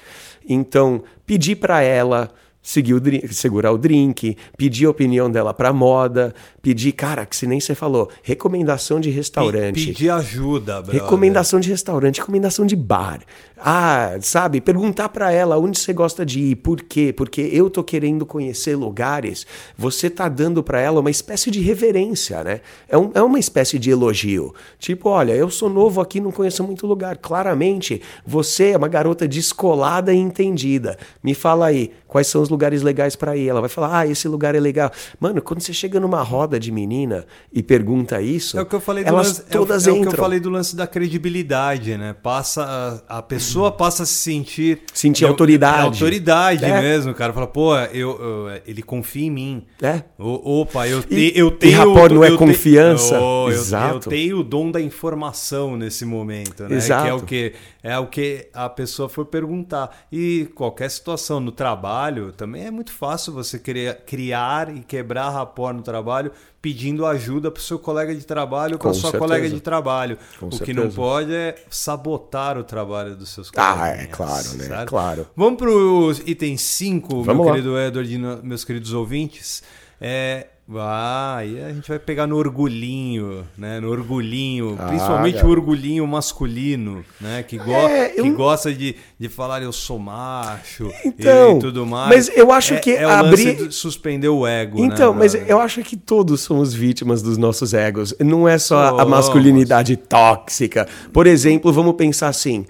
[0.48, 2.30] Então, pedir para ela
[2.62, 7.36] seguir o drink, segurar o drink, pedir a opinião dela pra moda, pedir, cara, que
[7.36, 9.88] se nem você falou, recomendação de restaurante.
[9.88, 11.02] Pedir ajuda, brother.
[11.02, 13.22] Recomendação de restaurante, recomendação de bar.
[13.62, 17.12] Ah, sabe, perguntar pra ela onde você gosta de ir, por quê?
[17.16, 19.46] Porque eu tô querendo conhecer lugares.
[19.78, 22.62] Você tá dando pra ela uma espécie de reverência, né?
[22.88, 24.54] É, um, é uma espécie de elogio.
[24.78, 27.18] Tipo, olha, eu sou novo aqui, não conheço muito lugar.
[27.18, 30.98] Claramente, você é uma garota descolada e entendida.
[31.22, 33.50] Me fala aí, quais são os lugares legais pra ir?
[33.50, 34.90] Ela vai falar, ah, esse lugar é legal.
[35.20, 38.80] Mano, quando você chega numa roda de menina e pergunta isso, É o que eu
[38.80, 40.12] falei do elas lance, é o- todas é, o, entram.
[40.12, 42.14] que eu falei do lance da credibilidade, né?
[42.14, 45.78] Passa a, a pessoa passa a se sentir Sentir eu- autoridade.
[45.78, 46.82] é autoridade É.
[46.82, 47.34] mesmo, cara.
[47.34, 49.64] Fala, pô, eu, eu- ele confia em mim.
[49.82, 50.04] É.
[50.18, 51.78] O- opa, eu, E- te, eu e tenho.
[51.78, 53.20] rapport não é eu te- confiança?
[53.20, 53.96] Oh, eu- Exato.
[53.96, 56.76] Eu, tenho o dom da informação nesse momento, né?
[56.76, 57.04] Exato.
[57.04, 60.06] Que é o que é o que a pessoa foi perguntar.
[60.12, 63.58] E qualquer situação no trabalho também é muito fácil você
[64.06, 68.80] criar e quebrar rapport no trabalho pedindo ajuda para o seu colega de trabalho ou
[68.80, 69.18] para sua certeza.
[69.20, 70.18] colega de trabalho.
[70.40, 70.80] Com o que certeza.
[70.84, 74.00] não pode é sabotar o trabalho dos seus Ah, colegas.
[74.04, 74.86] é claro, né?
[74.86, 75.28] Claro.
[75.36, 77.52] Vamos para o item 5, Vamos meu lá.
[77.54, 79.64] querido Edward e meus queridos ouvintes.
[80.02, 83.80] É, ah, aí a gente vai pegar no orgulhinho, né?
[83.80, 85.48] No orgulhinho, Ah, principalmente cara.
[85.48, 87.44] o orgulhinho masculino, né?
[87.44, 91.86] Que, go É, eu- que gosta de, de falar eu sou macho Então, e tudo
[91.86, 92.10] mais.
[92.28, 95.82] mas eu acho É- que é abrir- suspender o ego, Então, né, mas eu acho
[95.82, 98.14] que todos somos vítimas dos nossos egos.
[98.20, 99.08] Não é só a Somos.
[99.10, 100.88] masculinidade tóxica.
[101.12, 102.66] Por exemplo, vamos pensar assim.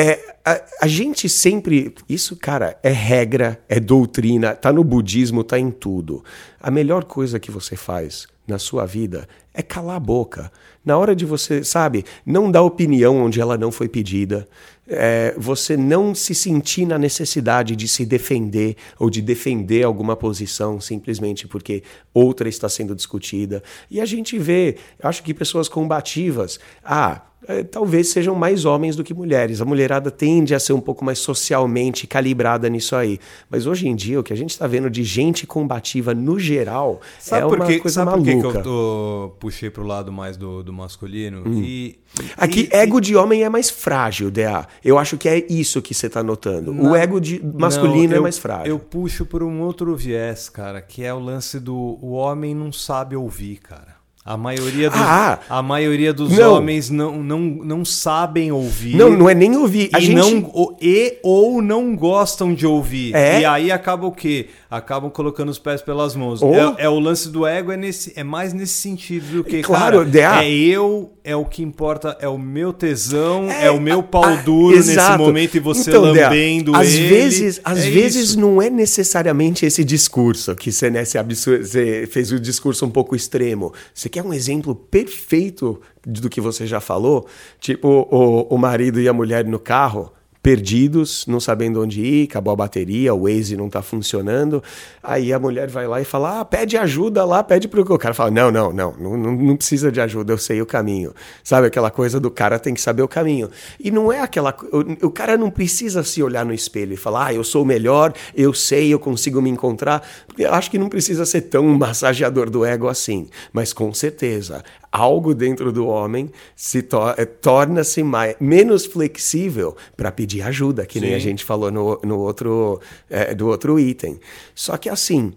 [0.00, 1.92] É, a, a gente sempre.
[2.08, 6.22] Isso, cara, é regra, é doutrina, tá no budismo, tá em tudo.
[6.60, 10.52] A melhor coisa que você faz na sua vida é calar a boca.
[10.84, 14.46] Na hora de você, sabe, não dar opinião onde ela não foi pedida.
[14.86, 20.80] É, você não se sentir na necessidade de se defender ou de defender alguma posição
[20.80, 21.82] simplesmente porque
[22.14, 23.64] outra está sendo discutida.
[23.90, 29.04] E a gente vê, acho que pessoas combativas, ah, é, talvez sejam mais homens do
[29.04, 29.60] que mulheres.
[29.60, 33.18] A mulherada tende a ser um pouco mais socialmente calibrada nisso aí.
[33.48, 37.00] Mas hoje em dia, o que a gente está vendo de gente combativa no geral
[37.18, 38.58] Sabe é por uma que, coisa sabe por que que maluca.
[38.58, 41.44] eu tô, puxei pro lado mais do, do masculino?
[41.54, 41.98] E,
[42.36, 44.66] Aqui, e- ego de homem é mais frágil, DA.
[44.84, 46.72] Eu acho que é isso que você está notando.
[46.72, 48.66] o ego de masculino Não, é eu- mais frágil.
[48.66, 52.72] Eu puxo por um outro viés, cara, que é o lance do o homem não
[52.72, 53.97] sabe ouvir, cara.
[54.28, 55.38] A maioria dos, Ah!
[55.48, 56.56] a maioria dos Não.
[56.56, 58.94] homens não, não, não sabem ouvir.
[58.94, 59.88] Não, não é nem ouvir.
[59.90, 60.16] A e, gente...
[60.16, 63.14] não, ou- e ou não gostam de ouvir.
[63.16, 63.40] É.
[63.40, 64.48] E aí acaba o quê?
[64.70, 66.42] Acabam colocando os pés pelas mãos.
[66.42, 69.62] Ou- É, é o lance do ego, é, nesse, é mais nesse sentido do que,
[69.62, 70.44] Claro, cara, DA.
[70.44, 74.24] é eu, é o que importa, é o meu tesão, é, É, o meu pau
[74.24, 77.08] ah, duro nesse momento e você Então, Dea, lambendo às ele.
[77.08, 78.40] Vezes, às É vezes isso.
[78.40, 82.90] não é necessariamente esse discurso que você, né, se absur- você fez o discurso um
[82.90, 83.72] pouco extremo.
[83.94, 87.26] Você quer um exemplo perfeito do que você já falou?
[87.58, 90.12] Tipo, o, o marido e a mulher no carro.
[90.40, 94.62] Perdidos, não sabendo onde ir, acabou a bateria, o Waze não tá funcionando.
[95.02, 97.82] Aí a mulher vai lá e fala: Ah, pede ajuda lá, pede pro.
[97.82, 101.12] O cara fala: Não, não, não, não, não, precisa de ajuda, eu sei o caminho.
[101.42, 103.50] Sabe aquela coisa do cara tem que saber o caminho.
[103.80, 104.56] E não é aquela.
[104.72, 107.66] O, o cara não precisa se olhar no espelho e falar: Ah, eu sou o
[107.66, 110.06] melhor, eu sei, eu consigo me encontrar.
[110.38, 113.28] Eu acho que não precisa ser tão massageador do ego assim.
[113.52, 120.10] Mas com certeza, algo dentro do homem se to- eh, torna-se mais- menos flexível para
[120.10, 121.16] pedir ajuda, que nem Sim.
[121.16, 124.18] a gente falou no, no outro, eh, do outro item.
[124.54, 125.32] Só que assim,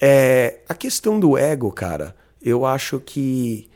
[0.00, 3.68] eh, a questão do ego, cara, eu acho que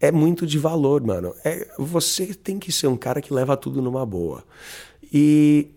[0.00, 1.34] é muito de valor, mano.
[1.44, 4.42] É, você tem que ser um cara que leva tudo numa boa.
[5.12, 5.68] E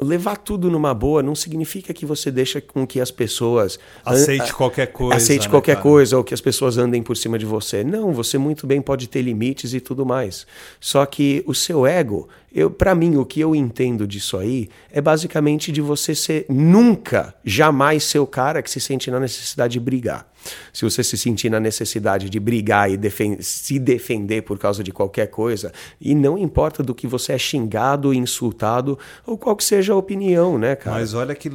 [0.00, 4.86] levar tudo numa boa não significa que você deixa com que as pessoas Aceite qualquer
[4.86, 5.82] coisa, aceite né, qualquer cara?
[5.82, 7.84] coisa ou que as pessoas andem por cima de você.
[7.84, 10.46] Não, você muito bem pode ter limites e tudo mais.
[10.80, 15.00] Só que o seu ego, eu para mim o que eu entendo disso aí é
[15.00, 19.80] basicamente de você ser nunca, jamais ser o cara que se sente na necessidade de
[19.80, 20.26] brigar.
[20.72, 24.90] Se você se sentir na necessidade de brigar e defen- se defender por causa de
[24.90, 29.92] qualquer coisa, e não importa do que você é xingado, insultado, ou qual que seja
[29.92, 30.96] a opinião, né, cara?
[30.96, 31.50] Mas olha que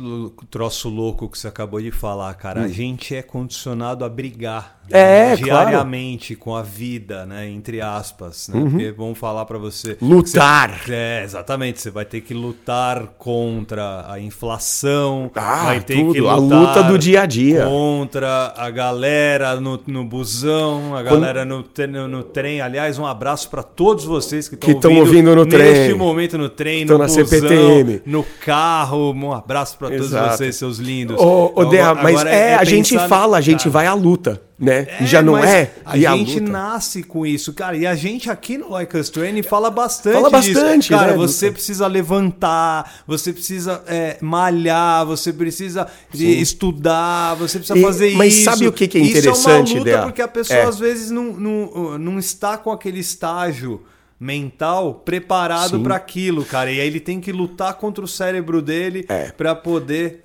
[0.52, 2.62] troço louco que você acabou de falar, cara.
[2.62, 4.75] A gente é condicionado a brigar Hum.
[4.92, 5.42] É, né, claro.
[5.66, 5.70] Uhum.
[5.70, 7.48] diariamente com a vida, né?
[7.50, 8.48] Entre aspas.
[8.50, 8.62] Né?
[8.70, 9.98] Porque vamos falar pra você.
[10.02, 10.82] Lutar.
[10.90, 11.82] É, exatamente.
[11.82, 15.32] Você vai ter que lutar contra a inflação.
[15.36, 16.14] Ah, vai ter tudo.
[16.14, 17.66] que A lutar luta do dia a dia.
[17.66, 22.62] Contra a galera no, no busão, a galera no, no, no trem.
[22.62, 25.94] Aliás, um abraço para todos vocês que estão tão ouvindo no neste trem.
[25.96, 28.02] momento no trem, Estão no na busão, CPTM.
[28.06, 29.14] no carro.
[29.14, 31.20] Um abraço para todos vocês, seus lindos.
[31.20, 34.42] Ô, ô, Dea, Agora- mas agora é, a gente fala, a gente vai à luta,
[34.58, 34.88] né?
[35.02, 35.74] É, Já não mas é?
[35.84, 36.52] A E gente luta?
[36.52, 37.76] nasce com isso, cara.
[37.76, 40.54] E a gente aqui no Like Us Training fala bastante Fala disso.
[40.54, 41.54] bastante, Cara, né, você Luca?
[41.58, 48.34] precisa levantar, você precisa é, malhar, você precisa de estudar, você precisa E- fazer mas
[48.34, 48.44] isso.
[48.46, 50.02] sabe o que que é Isso interessante, é uma luta Dea?
[50.04, 50.64] porque a pessoa É.
[50.66, 53.82] às vezes não, não, não está com aquele estágio
[54.26, 56.72] mental preparado para aquilo, cara.
[56.72, 59.32] E aí ele tem que lutar contra o cérebro dele É.
[59.32, 60.24] para poder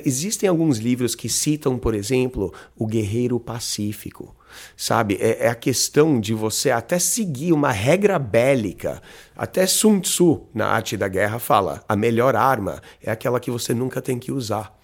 [0.04, 4.32] existem alguns livros que citam, por exemplo, o Guerreiro Pacífico.
[4.76, 9.02] Sabe, é, é a questão de você até seguir uma regra bélica.
[9.36, 13.74] Até Sun Tzu, na arte da guerra, fala: a melhor arma é aquela que você
[13.74, 14.76] nunca tem que usar.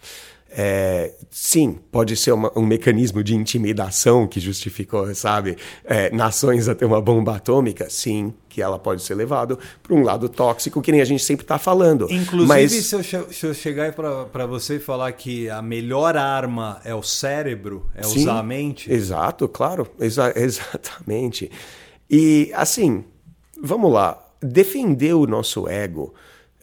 [0.50, 6.74] É, sim, pode ser uma- um mecanismo de intimidação que justificou, sabe, é, nações a
[6.74, 7.88] ter uma bomba atômica.
[7.90, 11.44] Sim, que ela pode ser levado para um lado tóxico, que nem a gente sempre
[11.44, 12.06] está falando.
[12.10, 16.80] Inclusive, Mas, se, eu, se eu chegar para você e falar que a melhor arma
[16.84, 21.50] é o cérebro, é sim, usar a mente, Exato, claro, exa- exatamente.
[22.10, 23.04] E assim,
[23.62, 26.14] vamos lá, defender o nosso ego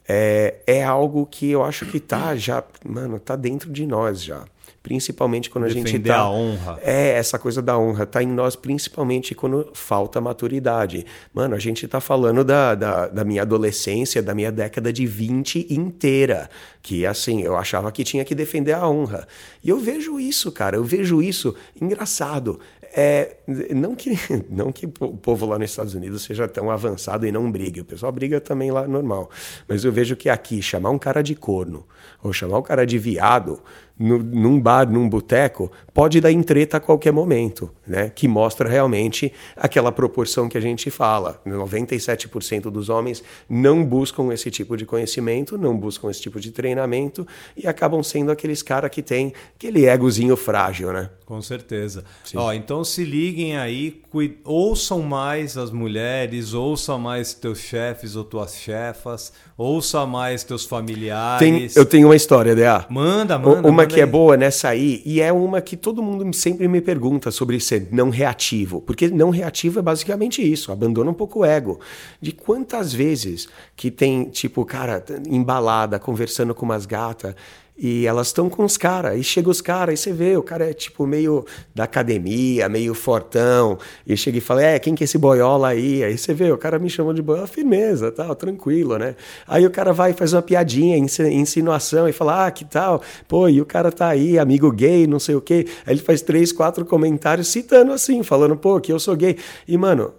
[0.08, 4.46] é, é algo que eu acho que tá já, mano, tá dentro de nós já.
[4.86, 6.20] Principalmente quando a gente Defender tá.
[6.20, 6.80] a honra.
[6.84, 11.08] É, essa coisa da honra tá em nós, principalmente quando falta maturidade.
[11.34, 15.74] Mano, a gente tá falando da, da, da minha adolescência, da minha década de 20
[15.74, 16.48] inteira.
[16.84, 19.28] Que assim, eu achava que tinha que defender a honra.
[19.64, 22.60] E eu vejo isso, cara, eu vejo isso engraçado.
[22.98, 23.36] É,
[23.76, 24.12] não que
[24.50, 27.82] não que o povo lá nos Estados Unidos seja tão avançado e não brigue.
[27.82, 29.30] O pessoal briga também lá normal.
[29.68, 31.86] Mas eu vejo que aqui chamar um cara de corno
[32.24, 33.62] ou chamar um cara de viado
[33.98, 38.12] no, num bar, num boteco, pode dar em treta a qualquer momento, né?
[38.14, 41.42] Que mostra realmente aquela proporção que a gente fala.
[41.46, 47.26] 97% dos homens não buscam esse tipo de conhecimento, não buscam esse tipo de treinamento
[47.56, 51.10] e acabam sendo aqueles caras que têm aquele egozinho frágil, né?
[51.26, 52.04] Com certeza.
[52.36, 54.02] Ó, então se liguem aí,
[54.44, 60.70] ouçam mais as mulheres, ouçam mais teus chefes ou tuas chefas, ouça mais teus Tem,
[60.70, 61.76] familiares.
[61.76, 62.86] eu tenho uma história, DA.
[62.90, 63.68] Manda, manda.
[63.68, 66.82] uma manda que é boa nessa aí, e é uma que todo mundo sempre me
[66.82, 68.82] pergunta sobre ser não reativo.
[68.82, 71.80] Porque não reativo é basicamente isso, abandona um pouco o ego.
[72.20, 77.36] De quantas vezes que tem, tipo, cara, embalada, conversando com umas gatas.
[77.78, 80.70] E elas estão com os caras, e chega os caras, e você vê, o cara
[80.70, 85.06] é tipo meio da academia, meio fortão, e chega e fala, é, quem que é
[85.06, 86.02] esse boiola aí?
[86.02, 89.16] Aí você vê, o cara me chamou de boiola, firmeza, tal, tranquilo, né?
[89.46, 93.02] Aí o cara vai e faz uma piadinha, insi- insinuação, e fala, ah, que tal?
[93.28, 95.68] Pô, e o cara tá aí, amigo gay, não sei o quê.
[95.86, 99.38] Aí ele faz três, quatro comentários citando assim, falando, pô, que eu sou gay.
[99.68, 100.14] E, mano,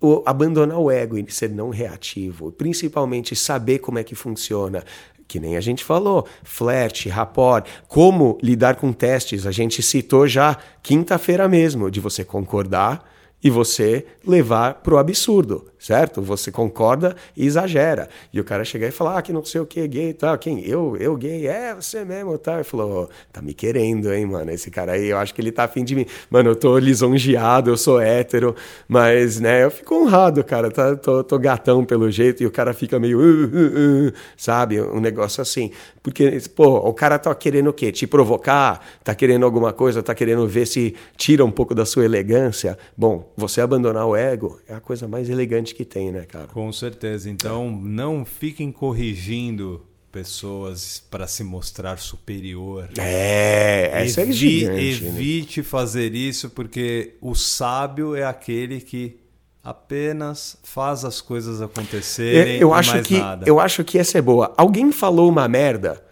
[0.00, 4.82] o- abandonar o ego e ser não reativo, principalmente saber como é que funciona.
[5.28, 9.46] Que nem a gente falou, flerte, rapport, como lidar com testes.
[9.46, 13.08] A gente citou já quinta-feira mesmo, de você concordar
[13.42, 16.20] e você levar pro absurdo, certo?
[16.20, 18.08] Você concorda e exagera.
[18.32, 20.36] E o cara chegar e falar, ah, que não sei o que, gay e tal.
[20.38, 20.60] Quem?
[20.64, 20.96] Eu?
[20.98, 21.46] Eu gay?
[21.46, 22.56] É, você mesmo, tal.
[22.56, 24.50] Ele falou, tá me querendo, hein, mano?
[24.50, 26.06] Esse cara aí, eu acho que ele tá afim de mim.
[26.28, 28.54] Mano, eu tô lisonjeado, eu sou hétero,
[28.86, 30.70] mas, né, eu fico honrado, cara.
[30.70, 34.80] Tá, tô, tô gatão pelo jeito e o cara fica meio, "Uh, uh, uh", sabe?
[34.80, 35.70] Um negócio assim.
[36.02, 37.90] Porque, pô, o cara tá querendo o quê?
[37.90, 38.84] Te provocar?
[39.02, 40.02] Tá querendo alguma coisa?
[40.02, 42.78] Tá querendo ver se tira um pouco da sua elegância?
[42.96, 46.46] Bom, você abandonar o ego é a coisa mais elegante que tem, né, cara?
[46.46, 47.28] Com certeza.
[47.30, 52.88] Então, não fiquem corrigindo pessoas para se mostrar superior.
[52.98, 55.04] É, essa é Evi- gigante.
[55.04, 55.08] né?
[55.10, 59.18] Evite fazer isso, porque o sábio é aquele que
[59.62, 63.44] apenas faz as coisas acontecerem É, eu e acho mais que nada.
[63.48, 64.52] eu acho que essa é boa.
[64.56, 66.02] Alguém falou uma merda,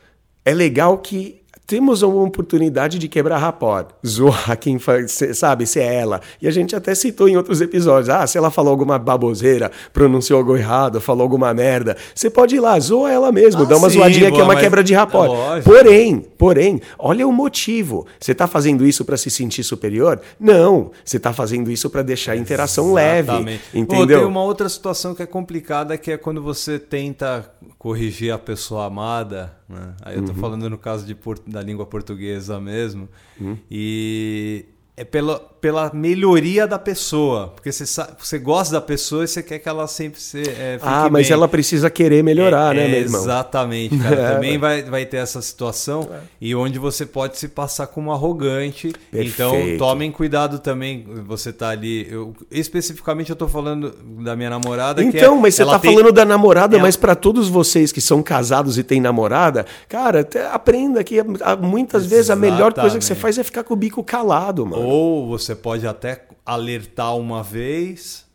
[0.44, 5.96] é legal que temos uma oportunidade de quebrar rapport, zoar quem faz, sabe, se é
[5.96, 6.22] ela.
[6.40, 10.38] E a gente até citou em outros episódios, ah, se ela falou alguma baboseira, pronunciou
[10.38, 13.90] algo errado, falou alguma merda, você pode ir lá, zoa ela mesmo, ah, dá uma
[13.90, 15.30] sim, zoadinha boa, que é uma quebra de rapport.
[15.58, 18.06] É porém, porém, olha o motivo.
[18.18, 20.22] Você está fazendo isso para se sentir superior?
[20.40, 23.44] Não, você está fazendo isso para deixar a interação Exatamente.
[23.44, 24.16] leve, entendeu?
[24.16, 28.38] Pô, tem uma outra situação que é complicada, que é quando você tenta corrigir a
[28.38, 29.94] pessoa amada, né?
[30.02, 30.40] Aí eu estou uhum.
[30.40, 31.16] falando no caso de,
[31.46, 33.08] da língua portuguesa mesmo.
[33.40, 33.58] Uhum.
[33.70, 34.64] E
[34.98, 37.52] é pela, pela melhoria da pessoa.
[37.54, 40.76] Porque você, sabe, você gosta da pessoa e você quer que ela sempre se, é,
[40.82, 41.34] Ah, mas bem.
[41.34, 43.20] ela precisa querer melhorar, é, né, meu irmão?
[43.20, 44.20] Exatamente, cara.
[44.20, 46.18] É, Também vai, vai ter essa situação é.
[46.40, 48.92] e onde você pode se passar como arrogante.
[49.08, 49.34] Perfeito.
[49.34, 51.06] Então, tomem cuidado também.
[51.28, 52.08] Você tá ali.
[52.10, 55.00] Eu, especificamente, eu tô falando da minha namorada.
[55.00, 55.94] Então, é, mas você tá tem...
[55.94, 61.04] falando da namorada, mas para todos vocês que são casados e têm namorada, cara, aprenda
[61.04, 62.08] que muitas Exatamente.
[62.08, 64.87] vezes a melhor coisa que você faz é ficar com o bico calado, mano.
[64.88, 68.26] Ou você pode até alertar uma vez.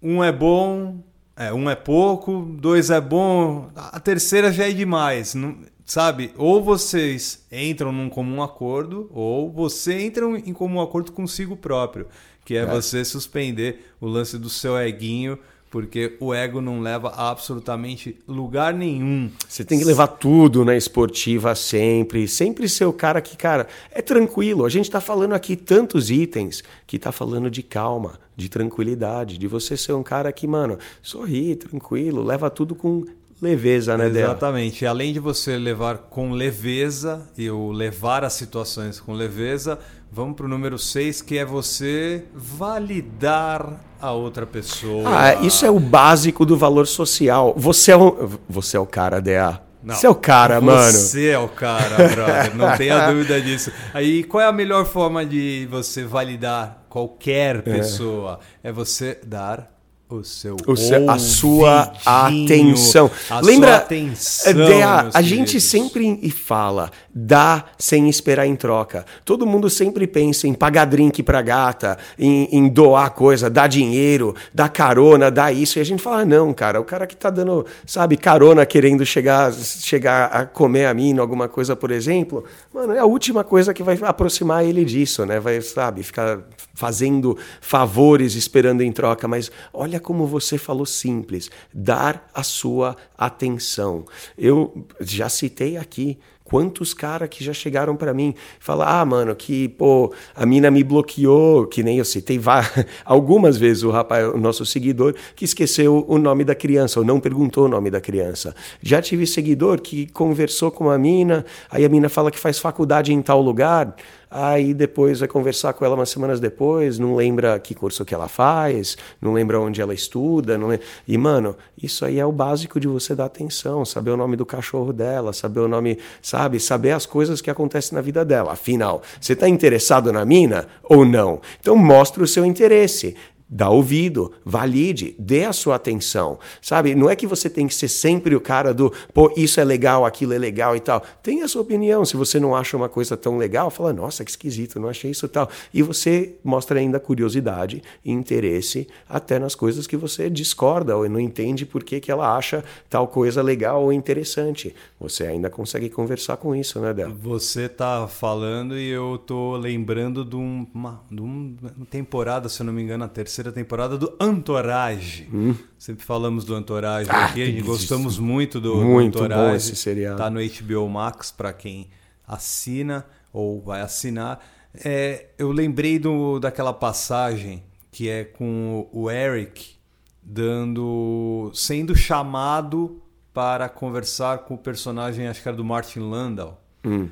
[0.00, 1.02] Um é bom,
[1.36, 5.34] é, um é pouco, dois é bom, a terceira já é demais.
[5.34, 6.32] Não, sabe?
[6.36, 12.06] Ou vocês entram num comum acordo, ou você entra em comum acordo consigo próprio,
[12.44, 12.66] que é, é.
[12.66, 15.36] você suspender o lance do seu eguinho
[15.70, 19.30] porque o ego não leva absolutamente lugar nenhum.
[19.48, 24.00] Você tem que levar tudo na esportiva sempre, sempre ser o cara que, cara, é
[24.00, 24.64] tranquilo.
[24.64, 29.46] A gente está falando aqui tantos itens que está falando de calma, de tranquilidade, de
[29.46, 33.04] você ser um cara que, mano, sorri, tranquilo, leva tudo com
[33.40, 34.24] leveza, né, Del?
[34.24, 34.84] Exatamente.
[34.84, 39.78] E além de você levar com leveza e o levar as situações com leveza,
[40.10, 45.04] vamos para o número 6, que é você validar a outra pessoa.
[45.06, 47.54] Ah, isso é o básico do valor social.
[47.56, 49.60] Você é o, você é o cara, DA.
[49.82, 50.92] Não, você é o cara, você mano.
[50.92, 52.56] Você é o cara, brother.
[52.56, 53.70] Não tenha dúvida disso.
[53.94, 57.60] Aí, qual é a melhor forma de você validar qualquer é.
[57.60, 58.40] pessoa?
[58.64, 59.75] É, é você dar
[60.08, 63.10] o seu, o seu a sua atenção.
[63.28, 69.04] A Lembra, sua atenção, Dea, a gente sempre fala, dá sem esperar em troca.
[69.24, 74.32] Todo mundo sempre pensa em pagar drink pra gata, em, em doar coisa, dar dinheiro,
[74.54, 75.78] dar carona, dar isso.
[75.78, 79.52] E a gente fala, não, cara, o cara que tá dando, sabe, carona querendo chegar,
[79.52, 83.82] chegar a comer a mim, alguma coisa, por exemplo, mano, é a última coisa que
[83.82, 85.40] vai aproximar ele disso, né?
[85.40, 86.38] Vai, sabe, ficar
[86.74, 94.04] fazendo favores esperando em troca, mas olha como você falou simples, dar a sua atenção.
[94.36, 99.68] Eu já citei aqui Quantos caras que já chegaram para mim falar, ah, mano, que
[99.68, 102.40] pô, a mina me bloqueou, que nem eu citei
[103.04, 107.18] algumas vezes o rapaz, o nosso seguidor, que esqueceu o nome da criança ou não
[107.18, 108.54] perguntou o nome da criança.
[108.80, 113.12] Já tive seguidor que conversou com a mina, aí a mina fala que faz faculdade
[113.12, 113.96] em tal lugar,
[114.30, 118.28] aí depois vai conversar com ela umas semanas depois, não lembra que curso que ela
[118.28, 120.84] faz, não lembra onde ela estuda, não lembra...
[121.06, 124.44] e mano, isso aí é o básico de você dar atenção, saber o nome do
[124.46, 128.52] cachorro dela, saber o nome, sabe, saber as coisas que acontecem na vida dela.
[128.52, 131.40] Afinal, você está interessado na mina ou não?
[131.60, 133.16] Então mostra o seu interesse.
[133.48, 136.96] Dá ouvido, valide, dê a sua atenção, sabe?
[136.96, 140.04] Não é que você tem que ser sempre o cara do, pô, isso é legal,
[140.04, 141.00] aquilo é legal e tal.
[141.22, 142.04] Tem a sua opinião.
[142.04, 145.28] Se você não acha uma coisa tão legal, fala, nossa, que esquisito, não achei isso
[145.28, 145.48] tal.
[145.72, 151.20] E você mostra ainda curiosidade e interesse até nas coisas que você discorda ou não
[151.20, 154.74] entende por que, ela acha tal coisa legal ou interessante.
[154.98, 157.14] Você ainda consegue conversar com isso, né, Del?
[157.14, 161.56] Você tá falando e eu tô lembrando de uma, de uma
[161.88, 165.28] temporada, se eu não me engano, a terceira terceira temporada do Entourage.
[165.32, 165.54] Hum.
[165.78, 169.50] Sempre falamos do Entourage ah, aqui, a gente gostamos muito do, muito do Entourage.
[169.50, 170.16] Bom esse seriado.
[170.16, 171.88] Tá no HBO Max para quem
[172.26, 174.42] assina ou vai assinar.
[174.74, 179.76] É, eu lembrei do, daquela passagem que é com o Eric
[180.22, 186.62] dando sendo chamado para conversar com o personagem, acho que era do Martin Landau.
[186.84, 187.08] Hum.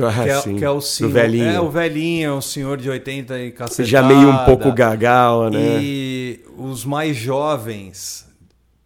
[0.00, 1.10] Ah, que, é, que, é, o senhor.
[1.10, 1.44] O velhinho.
[1.44, 3.88] É, o velhinho, é um senhor de 80 e cacetada.
[3.88, 5.78] Já meio um pouco gagal, né?
[5.82, 8.26] E os mais jovens,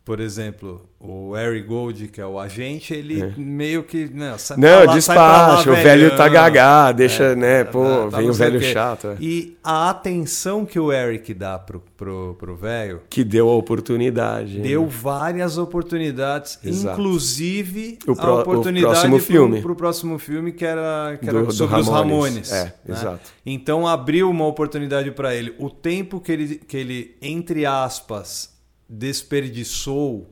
[0.07, 3.33] por exemplo, o Harry Gold, que é o agente, ele é.
[3.37, 4.05] meio que.
[4.07, 7.65] Né, não, não lá, despacha, lá, o velho tá gagá, deixa, é, né?
[7.65, 9.09] Pô, tá, vem o velho chato.
[9.09, 9.17] É.
[9.21, 13.01] E a atenção que o Eric dá pro, pro, pro velho.
[13.11, 14.61] Que deu a oportunidade.
[14.61, 14.89] Deu né?
[14.89, 17.01] várias oportunidades, Exato.
[17.01, 19.55] inclusive o pro, a oportunidade o próximo filme.
[19.55, 22.53] Pro, pro próximo filme, que era, que era do, sobre do os Ramones.
[22.53, 22.73] É, né?
[22.91, 23.29] exato.
[23.45, 25.53] Então abriu uma oportunidade para ele.
[25.59, 28.55] O tempo que ele, que ele, entre aspas,
[28.89, 30.27] desperdiçou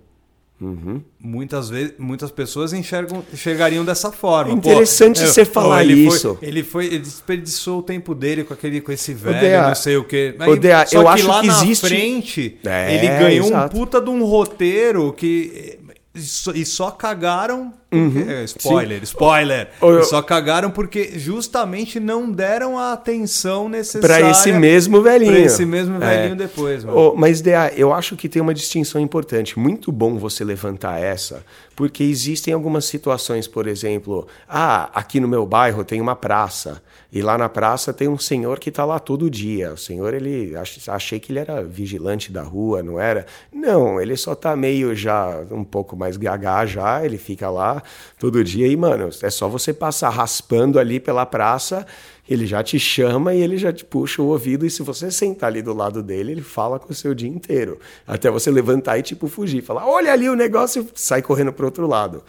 [1.20, 4.52] muitas vezes, muitas pessoas enxergam, enxergariam dessa forma.
[4.52, 6.36] Interessante Pô, você é, falar ele isso.
[6.36, 9.74] Foi, ele foi, ele desperdiçou o tempo dele com aquele, com esse velho, Dea, não
[9.74, 10.34] sei o quê.
[10.46, 13.76] ô, Dea, só eu que acho lá que na existe- frente, É, ele ganhou exato.
[13.76, 15.78] um puta de um roteiro que
[16.14, 17.72] e só, cagaram.
[17.90, 19.68] porque- é, spoiler, spoiler.
[19.82, 19.88] Uhum.
[19.88, 25.32] Ô, eu- só cagaram porque justamente não deram a atenção necessária Pra esse mesmo velhinho.
[25.32, 25.98] Pra esse mesmo É.
[25.98, 26.96] velhinho depois, mano.
[26.96, 29.58] Ô, mas, Dea, eu acho que tem uma distinção importante.
[29.58, 31.44] Muito bom você levantar essa,
[31.74, 36.80] porque existem algumas situações, por exemplo, ah, aqui no meu bairro tem uma praça,
[37.14, 39.72] e lá na praça tem um senhor que está lá todo dia.
[39.72, 43.24] O senhor, ele, ach- achei que ele era vigilante da rua, não era?
[43.52, 47.80] Não, ele só tá meio já, um pouco mais gagá já, ele fica lá
[48.18, 51.86] todo dia, e, mano, é só você passar raspando ali pela praça,
[52.28, 55.50] ele já te chama e ele já te puxa o ouvido, e se você sentar
[55.50, 57.78] ali do lado dele, ele fala com o seu dia inteiro.
[58.04, 59.62] Até você levantar e, tipo, fugir.
[59.62, 62.24] Falar, olha ali o negócio sai correndo pro outro lado.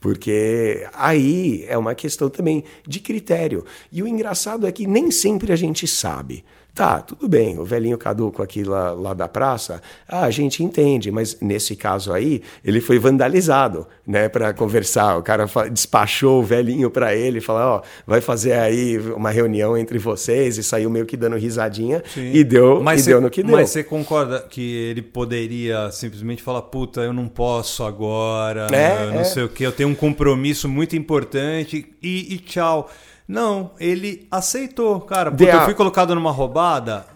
[0.00, 3.64] Porque aí é uma questão também de critério.
[3.92, 6.42] E o engraçado é que nem sempre a gente sabe.
[6.74, 11.10] Tá, tudo bem, o velhinho caduco aqui lá, lá da praça, ah, a gente entende,
[11.10, 15.16] mas nesse caso aí, ele foi vandalizado, né, para conversar.
[15.18, 19.98] O cara despachou o velhinho para ele, falou: ó, vai fazer aí uma reunião entre
[19.98, 22.30] vocês e saiu meio que dando risadinha Sim.
[22.32, 23.56] e deu, mas e cê- deu no que deu.
[23.56, 24.60] Mas você concorda que
[24.90, 29.24] ele poderia simplesmente falar, puta, eu não posso agora, É, não é.
[29.24, 32.88] sei o que, eu tenho um compromisso muito importante e, e tchau.
[33.30, 35.30] Não, ele aceitou, cara.
[35.30, 37.06] Puta, Dea- eu fui colocado numa roubada.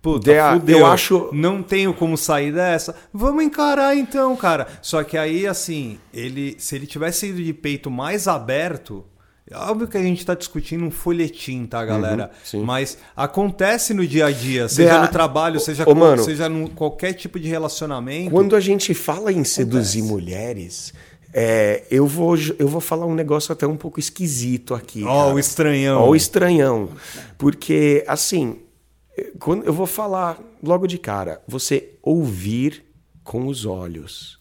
[0.00, 0.78] Puta, Dea, fudeu.
[0.78, 2.94] eu acho- Não tenho como sair dessa.
[3.12, 4.68] Vamos encarar então, cara.
[4.80, 9.04] Só que aí, assim, ele, se ele tivesse ido de peito mais aberto.
[9.50, 12.24] é Óbvio que a gente tá discutindo um folhetim, tá, galera?
[12.24, 12.62] Uhum, sim.
[12.62, 16.46] Mas acontece no dia a dia, seja Dea- no trabalho, seja, Ô, com- mano, seja
[16.46, 18.30] em qualquer tipo de relacionamento.
[18.30, 20.94] Quando a gente fala em seduzir mulheres,
[21.36, 25.02] é, eu, vou, eu vou falar um negócio até um pouco esquisito aqui.
[25.02, 25.34] Ó, cara.
[25.34, 26.00] o estranhão.
[26.02, 26.88] Ó, o estranhão.
[27.36, 28.60] Porque, assim,
[29.40, 32.84] quando eu vou falar logo de cara, você ouvir
[33.24, 34.38] com os olhos.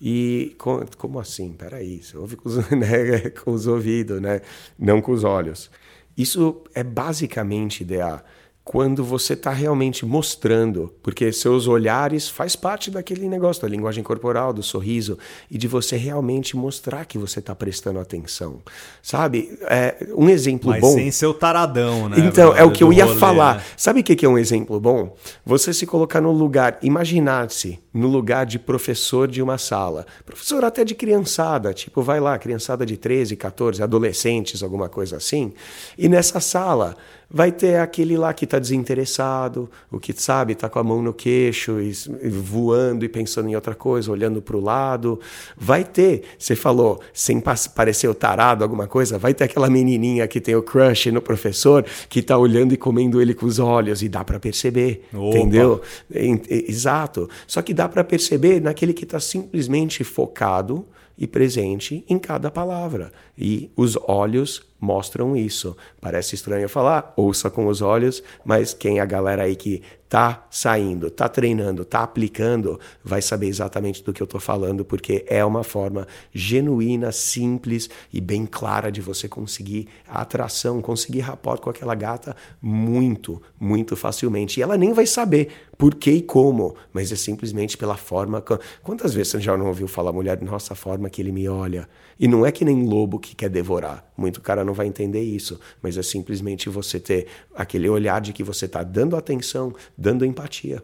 [0.00, 1.52] E com- como assim?
[1.52, 4.40] Peraí, você ouve com os, né, com os ouvidos, né?
[4.78, 5.68] Não com os olhos.
[6.16, 8.22] Isso é basicamente, DA,
[8.68, 14.52] quando você está realmente mostrando, porque seus olhares faz parte daquele negócio da linguagem corporal,
[14.52, 15.16] do sorriso,
[15.50, 18.60] e de você realmente mostrar que você está prestando atenção.
[19.02, 19.58] Sabe?
[19.62, 20.92] É, um exemplo Mas bom.
[20.92, 22.18] sem ser o taradão, né?
[22.18, 23.56] Então, é o que eu ia rolê, falar.
[23.56, 23.62] né?
[23.74, 25.16] Sabe o que que é um exemplo bom?
[25.46, 30.04] Você se colocar no lugar, imaginar-se no lugar de professor de uma sala.
[30.26, 35.54] Professor até de criançada, tipo, vai lá, criançada de 13, 14, adolescentes, alguma coisa assim.
[35.96, 36.98] E nessa sala
[37.30, 41.12] vai ter aquele lá que está desinteressado, o que sabe, está com a mão no
[41.12, 41.92] queixo, e,
[42.30, 45.20] voando e pensando em outra coisa, olhando para o lado.
[45.56, 50.26] Vai ter, você falou, sem pa- parecer o tarado, alguma coisa, vai ter aquela menininha
[50.26, 54.02] que tem o crush no professor, que está olhando e comendo ele com os olhos,
[54.02, 55.36] e dá para perceber, Opa.
[55.38, 55.80] entendeu?
[56.14, 57.28] E- Exato.
[57.46, 60.86] Só que dá para perceber naquele que está simplesmente focado
[61.18, 63.12] e presente em cada palavra.
[63.36, 65.76] E os olhos mostram isso.
[66.00, 70.46] Parece estranho falar, ouça com os olhos, mas quem é a galera aí que tá
[70.50, 75.44] saindo, tá treinando, tá aplicando, vai saber exatamente do que eu tô falando, porque é
[75.44, 81.94] uma forma genuína, simples e bem clara de você conseguir atração, conseguir rapport com aquela
[81.94, 84.60] gata muito, muito facilmente.
[84.60, 85.48] E ela nem vai saber
[85.78, 88.42] por que e como, mas é simplesmente pela forma.
[88.82, 91.88] Quantas vezes você já não ouviu falar, mulher, nossa, a forma que ele me olha?
[92.18, 94.04] E não é que nem lobo que quer devorar.
[94.16, 98.42] Muito cara não vai entender isso, mas é simplesmente você ter aquele olhar de que
[98.42, 100.82] você está dando atenção, dando empatia.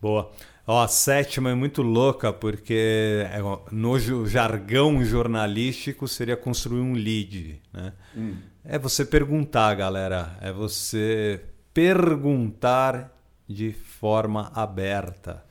[0.00, 0.32] Boa.
[0.66, 7.60] Ó, a sétima é muito louca porque é, no jargão jornalístico seria construir um lead,
[7.72, 7.92] né?
[8.64, 10.38] É você perguntar, galera.
[10.40, 11.40] É você
[11.74, 13.14] perguntar
[13.48, 15.44] de forma aberta.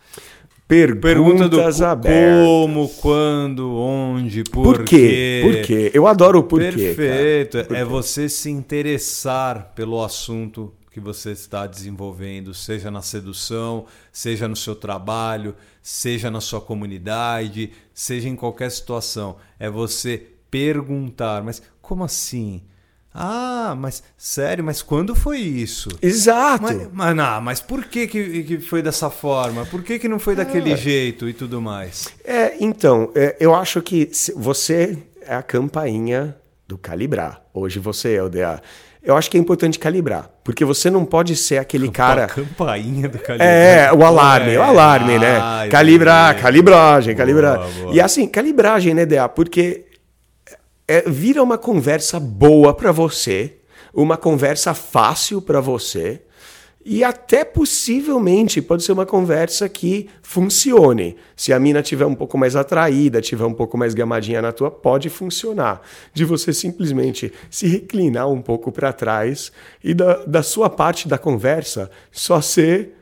[0.68, 2.45] Perguntas Pergunta do abertas.
[2.45, 5.41] como, quando, onde, por, Por quê?
[5.43, 5.91] Por quê?
[5.93, 6.93] Eu adoro o porquê.
[6.95, 7.64] Perfeito.
[7.66, 14.47] Por É você se interessar pelo assunto que você está desenvolvendo, seja na sedução, seja
[14.47, 19.38] no seu trabalho, seja na sua comunidade, seja em qualquer situação.
[19.60, 22.62] É você perguntar, mas como assim?
[23.14, 25.89] Ah, mas sério, mas quando foi isso?
[26.01, 26.64] Exato.
[26.64, 29.66] Mas, mas, não, mas por que, que, que foi dessa forma?
[29.66, 32.07] Por que, que não foi daquele jeito e tudo mais?
[32.24, 36.36] É, então, é, eu acho que você é a campainha
[36.68, 37.41] do calibrar.
[37.51, 38.62] Hoje você, LDA.
[39.01, 42.26] eu acho que é importante calibrar, porque você não pode ser aquele cara.
[42.26, 43.49] A campainha do calibrar.
[43.49, 44.60] É, o alarme, é.
[44.60, 45.39] o alarme, né?
[45.41, 46.39] Ah, Calibrar, é.
[46.39, 47.60] calibragem, calibrar.
[47.91, 49.28] E assim, calibragem, né, DA?
[49.28, 49.89] Porque
[50.90, 53.58] é, vira uma conversa boa para você,
[53.94, 56.24] uma conversa fácil para você
[56.84, 61.16] e até possivelmente pode ser uma conversa que funcione.
[61.36, 64.72] Se a mina tiver um pouco mais atraída, tiver um pouco mais gamadinha na tua,
[64.72, 65.82] pode funcionar.
[66.12, 69.52] De você simplesmente se reclinar um pouco para trás
[69.84, 72.96] e da, da sua parte da conversa só ser.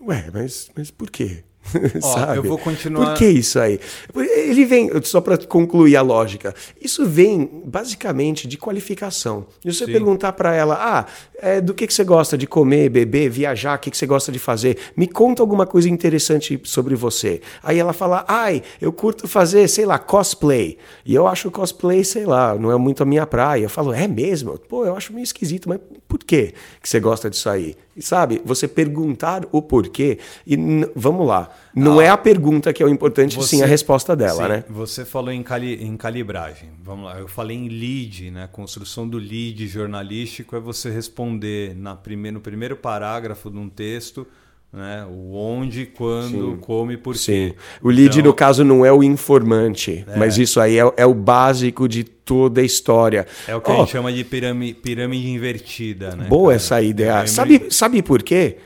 [0.00, 1.44] Ué, mas, mas por quê?
[2.02, 3.06] Ó, eu vou continuar.
[3.06, 3.80] Por que isso aí?
[4.14, 9.46] Ele vem, só para concluir a lógica, isso vem basicamente de qualificação.
[9.64, 9.92] E você Sim.
[9.92, 11.06] perguntar para ela, ah,
[11.38, 14.30] é, do que, que você gosta de comer, beber, viajar, o que, que você gosta
[14.30, 14.78] de fazer?
[14.96, 17.40] Me conta alguma coisa interessante sobre você.
[17.62, 20.78] Aí ela fala, ai, eu curto fazer, sei lá, cosplay.
[21.04, 23.64] E eu acho cosplay, sei lá, não é muito a minha praia.
[23.64, 24.58] Eu falo, é mesmo?
[24.58, 27.76] Pô, eu acho meio esquisito, mas por que que você gosta disso aí?
[27.96, 30.56] E sabe, você perguntar o porquê e
[30.96, 34.16] vamos lá, não ah, é a pergunta que é o importante, você, sim a resposta
[34.16, 34.64] dela, sim, né?
[34.68, 38.48] Você falou em, cali, em calibragem, vamos lá, eu falei em lead, né?
[38.50, 44.26] Construção do lead jornalístico é você responder na prime, no primeiro parágrafo de um texto
[44.74, 45.06] né?
[45.08, 46.58] O onde, quando, Sim.
[46.60, 47.50] como e por Sim.
[47.50, 47.54] quê.
[47.80, 50.16] O lead, então, no caso, não é o informante, é.
[50.16, 53.26] mas isso aí é, é, o básico de toda a história.
[53.46, 56.16] É o que oh, a gente chama de pirâmide, pirâmide invertida.
[56.16, 56.56] Né, boa cara?
[56.56, 57.22] essa ideia.
[57.22, 58.56] É sabe, sabe por quê?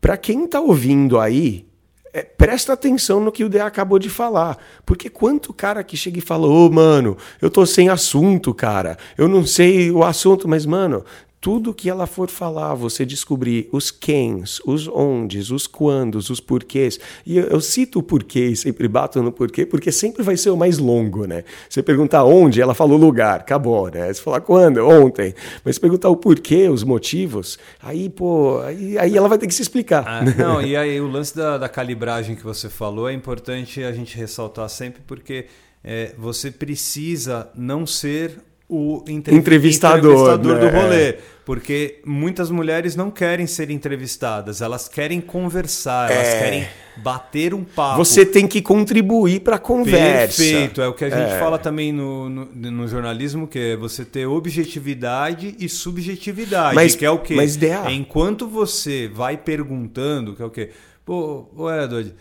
[0.00, 1.66] Para quem está ouvindo aí,
[2.12, 4.58] é, presta atenção no que o DA acabou de falar.
[4.84, 8.98] Porque quanto cara que chega e fala, ô, oh, mano, eu tô sem assunto, cara.
[9.16, 11.04] Eu não sei o assunto, mas, mano,
[11.44, 16.98] tudo que ela for falar, você descobrir os quens, os ondes, os quandos, os porquês.
[17.26, 20.48] E eu, eu cito o porquê e sempre bato no porquê, porque sempre vai ser
[20.48, 21.44] o mais longo, né?
[21.68, 24.10] Você perguntar onde, ela falou lugar, acabou, né?
[24.10, 25.34] Você falar quando, ontem.
[25.62, 29.60] Mas perguntar o porquê, os motivos, aí, pô, aí, aí ela vai ter que se
[29.60, 30.02] explicar.
[30.06, 33.92] Ah, não, e aí o lance da, da calibragem que você falou é importante a
[33.92, 35.44] gente ressaltar sempre, porque
[35.84, 40.60] é, você precisa não ser o entrev entrevistador, entrevistador né?
[40.60, 41.33] do rolê.
[41.44, 46.14] Porque muitas mulheres não querem ser entrevistadas, elas querem conversar, é...
[46.14, 47.98] elas querem bater um papo.
[47.98, 50.42] Você tem que contribuir para a conversa.
[50.42, 51.38] Perfeito, é o que a gente é.
[51.38, 57.04] fala também no, no, no, jornalismo, que é você ter objetividade e subjetividade, mas, que
[57.04, 57.34] é o que?
[57.34, 57.58] Mas,
[57.90, 60.70] Enquanto você vai perguntando, que é o que?
[61.04, 62.14] Pô, ô Edward,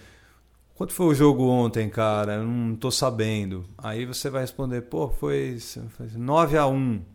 [0.76, 2.34] Quanto foi o jogo ontem, cara?
[2.34, 3.64] Eu não tô sabendo.
[3.78, 5.58] Aí você vai responder, pô, foi,
[5.96, 7.13] foi 9 a 1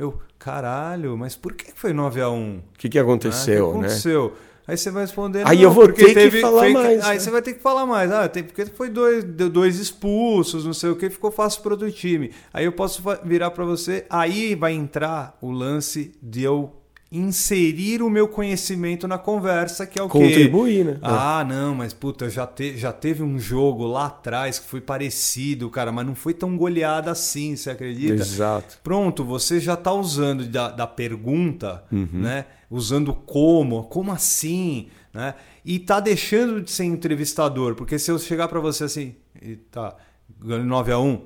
[0.00, 3.78] Eu, caralho, mas por que foi 9 a 1 O que, que aconteceu, ah, que
[3.78, 4.24] aconteceu?
[4.30, 4.36] né?
[4.66, 5.42] Aí você vai responder.
[5.46, 6.72] Aí eu vou ter teve, que falar fake...
[6.72, 7.04] mais.
[7.04, 7.18] Aí né?
[7.18, 8.10] você vai ter que falar mais.
[8.10, 11.90] Ah, tem, porque foi dois, dois expulsos, não sei o que, ficou fácil para o
[11.90, 12.30] time.
[12.50, 14.06] Aí eu posso virar para você.
[14.08, 16.72] Aí vai entrar o lance de eu
[17.12, 20.98] inserir o meu conhecimento na conversa, que é o que Contribuir, né?
[21.02, 25.68] Ah, não, mas puta, já, te, já teve um jogo lá atrás que foi parecido,
[25.68, 28.22] cara, mas não foi tão goleada assim, você acredita?
[28.22, 28.78] Exato.
[28.82, 32.08] Pronto, você já está usando da, da pergunta, uhum.
[32.12, 32.46] né?
[32.70, 35.34] Usando como, como assim, né?
[35.64, 39.96] E tá deixando de ser entrevistador, porque se eu chegar para você assim, e tá,
[40.40, 41.22] ganhando 9 a 1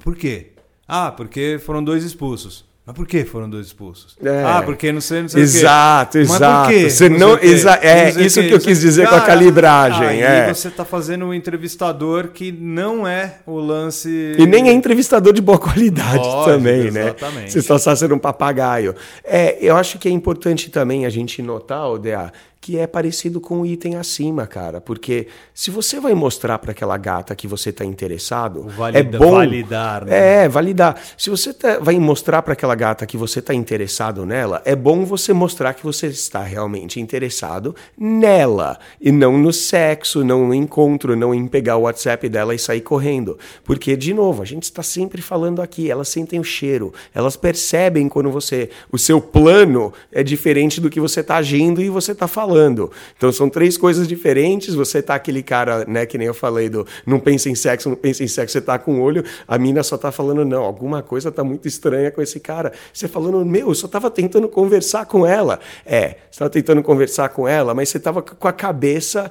[0.00, 0.52] por quê?
[0.86, 2.64] Ah, porque foram dois expulsos.
[2.84, 4.16] Mas por que foram dois expulsos?
[4.20, 4.42] É.
[4.44, 6.18] Ah, porque não sei, não sei exato, o quê.
[6.18, 6.90] Exato, Mas por quê?
[6.90, 10.20] Você não, exa é isso que eu quis dizer com a calibragem.
[10.20, 10.52] É.
[10.52, 14.34] você está fazendo um entrevistador que não é o lance.
[14.36, 17.02] E nem é entrevistador de boa qualidade Lógico, também, né?
[17.02, 17.40] exatamente.
[17.44, 17.50] né?
[17.50, 18.96] Você só está sendo um papagaio.
[19.22, 23.62] É, eu acho que é importante também a gente notar, Odea, que é parecido com
[23.62, 24.80] o item acima, cara.
[24.80, 29.32] Porque se você vai mostrar para aquela gata que você está interessado, valida, é bom
[29.32, 30.04] validar.
[30.04, 30.44] Né?
[30.44, 30.96] É, validar.
[31.18, 35.04] Se você tá, vai mostrar para aquela gata que você está interessado nela, é bom
[35.04, 41.16] você mostrar que você está realmente interessado nela e não no sexo, não no encontro,
[41.16, 43.36] não em pegar o WhatsApp dela e sair correndo.
[43.64, 48.08] Porque de novo, a gente está sempre falando aqui, elas sentem o cheiro, elas percebem
[48.08, 52.28] quando você, o seu plano é diferente do que você está agindo e você está
[52.28, 52.90] falando falando.
[53.16, 54.74] Então são três coisas diferentes.
[54.74, 57.96] Você tá aquele cara, né, que nem eu falei do não pensa em sexo, não
[57.96, 61.02] pensa em sexo, você tá com o olho, a mina só tá falando não, alguma
[61.02, 62.72] coisa tá muito estranha com esse cara.
[62.92, 65.58] Você falando, meu, eu só tava tentando conversar com ela.
[65.86, 69.30] É, você tava tentando conversar com ela, mas você tava com a cabeça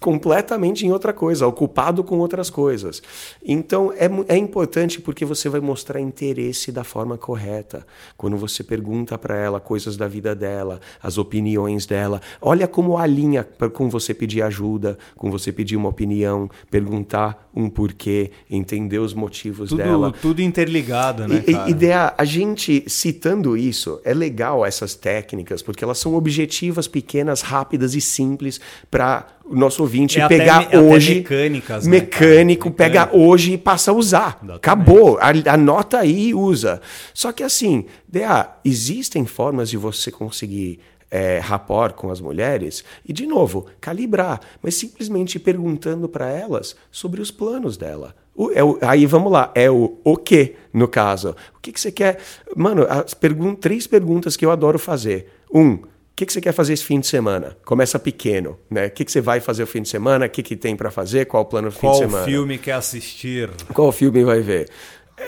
[0.00, 3.02] completamente em outra coisa, ocupado com outras coisas.
[3.42, 7.84] Então é, é importante porque você vai mostrar interesse da forma correta.
[8.16, 12.20] Quando você pergunta para ela coisas da vida dela, as opiniões dela,
[12.52, 13.42] olha como alinha
[13.72, 19.70] com você pedir ajuda, com você pedir uma opinião, perguntar um porquê, entender os motivos
[19.70, 20.12] Tudo, dela.
[20.20, 21.70] tudo interligado, né, E- cara?
[21.70, 27.94] ideia, a gente citando isso, é legal essas técnicas, porque elas são objetivas, pequenas, rápidas
[27.94, 31.14] e simples para o nosso ouvinte É até pegar me- até hoje.
[31.16, 32.74] mecânicas, né, mecânico, cara?
[32.90, 34.38] pega hoje e passa a usar.
[34.42, 34.56] Exatamente.
[34.56, 35.18] Acabou.
[35.50, 36.80] Anota aí e usa.
[37.14, 40.78] Só que assim, DA, existem formas de você conseguir
[41.12, 47.20] é, rapport com as mulheres e, de novo, calibrar, mas simplesmente perguntando para elas sobre
[47.20, 48.16] os planos dela.
[48.34, 51.36] O- é o- aí vamos lá, é o o que no caso.
[51.54, 52.18] O que, que você quer?
[52.56, 55.28] Mano, as pergun três perguntas que eu adoro fazer.
[55.52, 55.84] Um, o
[56.16, 57.56] que, que você quer fazer esse fim de semana?
[57.64, 58.86] Começa pequeno, né?
[58.86, 60.24] O que, que você vai fazer o fim de semana?
[60.26, 61.26] O que, que tem para fazer?
[61.26, 62.24] Qual o plano do fim Qual de semana?
[62.24, 63.50] filme quer assistir?
[63.74, 64.68] Qual filme vai ver?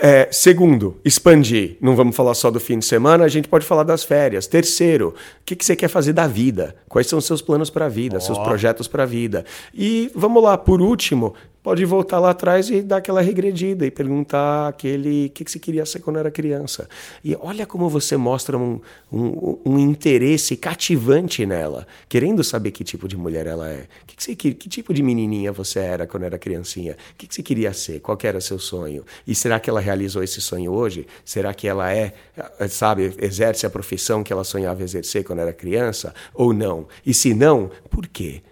[0.02, 1.76] É, segundo, expandir.
[1.80, 4.46] Não vamos falar só do fim de semana, a gente pode falar das férias.
[4.46, 6.76] Terceiro, o que, que você quer fazer da vida?
[6.88, 9.44] Quais são os seus planos para a vida, seus projetos para a vida?
[9.74, 11.34] E vamos lá, por último,
[11.64, 15.58] pode voltar lá atrás e dar aquela regredida e perguntar aquele o que, que você
[15.58, 16.86] queria ser quando era criança.
[17.24, 18.78] E olha como você mostra um,
[19.10, 23.86] um, um interesse cativante nela, querendo saber que tipo de mulher ela é.
[24.06, 26.92] Que, que, você, que, que tipo de menininha você era quando era criancinha?
[26.92, 27.98] O que, que você queria ser?
[28.00, 29.02] Qual era seu sonho?
[29.26, 31.06] E será que ela realizou esse sonho hoje?
[31.24, 32.12] Será que ela é,
[32.58, 36.14] eh, sabe, exerce a profissão que ela sonhava exercer quando era criança?
[36.34, 36.86] Ou não?
[37.06, 38.42] E se não, por quê?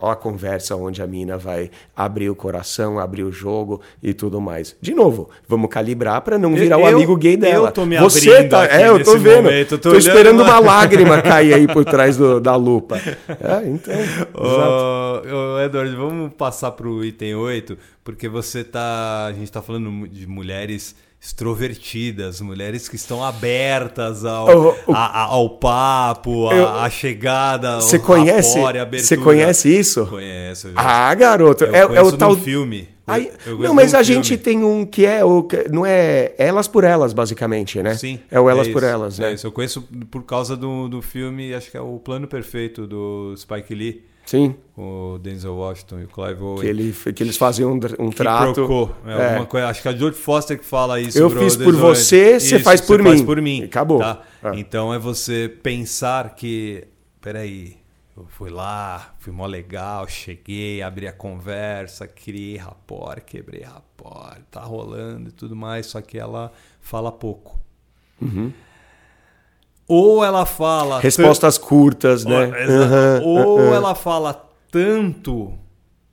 [0.00, 4.40] Ó a conversa onde a mina vai abrir o coração, abrir o jogo e tudo
[4.40, 4.74] mais.
[4.80, 7.68] De novo, vamos calibrar para não virar o Eu- amigo gay dela.
[7.68, 9.42] eu tô me Você abrindo tá, é, eu tô vendo.
[9.44, 10.58] momento, tô tô, esperando lá.
[10.58, 12.96] uma lágrima cair aí por trás do- da lupa.
[12.98, 13.94] É, então.
[14.34, 19.26] Ô, ô, Edward, vamos passar pro item 8, porque você tá.
[19.26, 25.06] A gente tá falando de mulheres extrovertidas, mulheres que estão abertas ao, Ô, ô, a-
[25.06, 28.58] a- ao papo, a chegada, Você conhece?
[28.58, 28.98] abertura.
[28.98, 30.06] Você conhece isso?
[30.06, 30.68] Conheço.
[30.68, 32.88] eu Ah, garoto, é, é o tal filme.
[33.06, 34.22] Aí- não, mas a filme.
[34.22, 37.94] gente tem um que é o que- não é elas por elas basicamente, né?
[37.96, 38.20] Sim.
[38.30, 39.34] É o elas por isso, elas, é né?
[39.34, 39.46] isso.
[39.46, 43.74] Eu conheço por causa do, do filme, acho que é o Plano Perfeito do Spike
[43.74, 46.60] Lee, Sim, o Denzel Washington e o Clive Owen.
[46.60, 48.54] que, ele, que eles fazem um, um trato.
[48.54, 48.94] trocou.
[49.04, 49.44] É, É.
[49.44, 51.18] coisa, acho que é a George Foster que fala isso.
[51.18, 52.40] Eu fiz por Denzel você, Washington.
[52.56, 53.08] você faz por você mim.
[53.08, 53.64] Faz por mim.
[53.64, 53.98] Acabou.
[53.98, 54.22] tá?
[54.44, 54.50] É.
[54.60, 56.86] Então é você pensar que,
[57.20, 57.76] peraí,
[58.16, 64.60] eu fui lá, fui mó legal, cheguei, abri a conversa, criei rapport, quebrei rapport, tá
[64.60, 67.58] rolando e tudo mais, só que ela fala pouco.
[68.22, 68.52] Uhum.
[69.92, 71.00] Ou ela fala...
[71.00, 72.44] Respostas curtas, né?
[72.68, 73.74] Aham, Ou aham.
[73.74, 75.52] ela fala tanto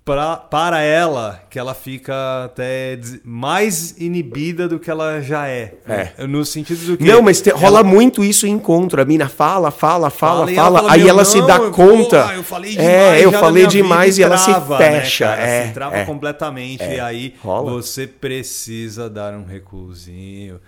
[0.08, 5.76] pra, para ela que ela fica até mais inibida do que ela já é.
[5.86, 6.26] É.
[6.26, 7.04] No sentido do que.
[7.04, 9.02] Não, mas te- rola ela muito isso em encontro.
[9.02, 12.24] A mina fala, fala, fala, fala fala, ela aí "Meu, ela se dá não, conta.
[12.24, 15.36] pô, eu falei demais, é, eu falei minha vida", demais e ela trava, se fecha.
[15.36, 16.06] Né, é, se trava é.
[16.06, 16.84] completamente.
[16.84, 16.96] É.
[16.96, 17.70] E aí Rola.
[17.72, 20.60] você precisa dar um recuozinho,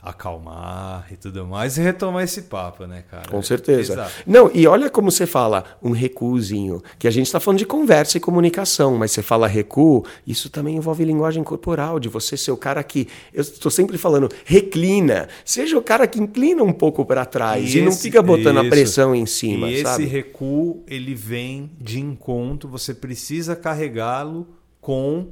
[0.00, 3.28] acalmar e tudo mais e retomar esse papo, né, cara?
[3.28, 3.94] Com certeza.
[3.94, 4.12] Exato.
[4.26, 8.16] Não, e olha como você fala, um recuozinho, que a gente está falando de conversa
[8.16, 12.56] e comunicação, mas você fala recuo, isso também envolve linguagem corporal, de você ser o
[12.56, 17.24] cara que, eu estou sempre falando, reclina, seja o cara que inclina um pouco para
[17.24, 18.70] trás e, não esse- fica botando a isso.
[18.70, 20.04] pressão em cima, E sabe?
[20.04, 24.46] esse recuo, ele vem de encontro, você precisa carregá-lo
[24.80, 25.28] com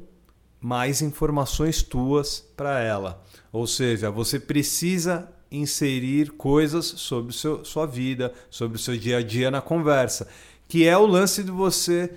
[0.60, 3.22] mais informações tuas para ela.
[3.52, 9.22] Ou seja, você precisa inserir coisas sobre seu, sua vida, sobre o seu dia a
[9.22, 10.28] dia na conversa,
[10.68, 12.10] que é o lance de você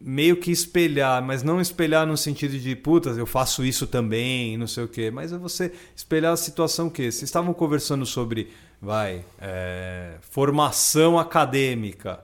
[0.00, 4.66] meio que espelhar, mas não espelhar no sentido de puta, eu faço isso também, não
[4.66, 9.24] sei o quê, mas é você espelhar a situação que vocês estavam conversando sobre, vai,
[9.40, 12.20] é, formação acadêmica.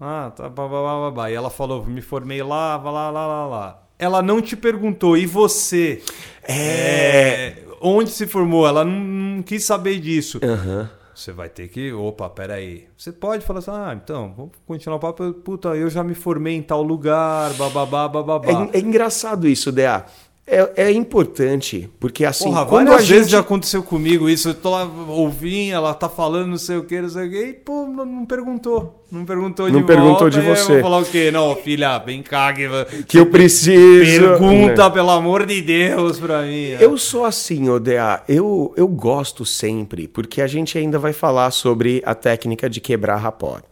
[0.00, 1.30] Ah, tá, blá, blá, blá, blá.
[1.30, 3.82] E ela falou, me formei lá, lá, lá, lá, lá.
[3.98, 6.02] Ela não te perguntou, e você?
[6.42, 6.54] É.
[6.54, 8.66] É, Onde se formou?
[8.66, 10.40] Ela não, não quis saber disso.
[10.42, 10.90] Aham.
[11.16, 11.90] Você vai ter que.
[11.94, 12.88] Opa, peraí.
[12.94, 15.32] Você pode falar assim: ah, então, vamos continuar o papo.
[15.32, 18.68] Puta, eu já me formei em tal lugar, bababá, bababá.
[18.72, 20.04] É, é engraçado isso, DA.
[20.48, 23.32] É, é importante, porque assim, Porra, quando várias a vezes gente...
[23.32, 24.50] já aconteceu comigo isso.
[24.50, 27.44] Eu tô lá ouvindo, ela tá falando não sei o que, não sei o que,
[27.46, 29.02] e pô, não, não perguntou.
[29.10, 30.30] Não perguntou Não de perguntou volta.
[30.30, 30.72] de aí você.
[30.72, 31.30] Eu vou falar o quê?
[31.30, 32.68] Não, filha, vem cá que,
[33.04, 34.20] que eu preciso...
[34.20, 34.90] pergunta, né?
[34.90, 36.70] pelo amor de Deus, pra mim.
[36.80, 38.22] Eu sou assim, Odea.
[38.28, 43.16] Eu, eu gosto sempre, porque a gente ainda vai falar sobre a técnica de quebrar
[43.16, 43.62] rapport.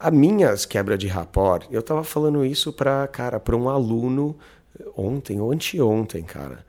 [0.00, 4.36] As minhas quebras de rapport, eu tava falando isso para, cara, para um aluno
[4.96, 6.64] ontem ou anteontem, cara,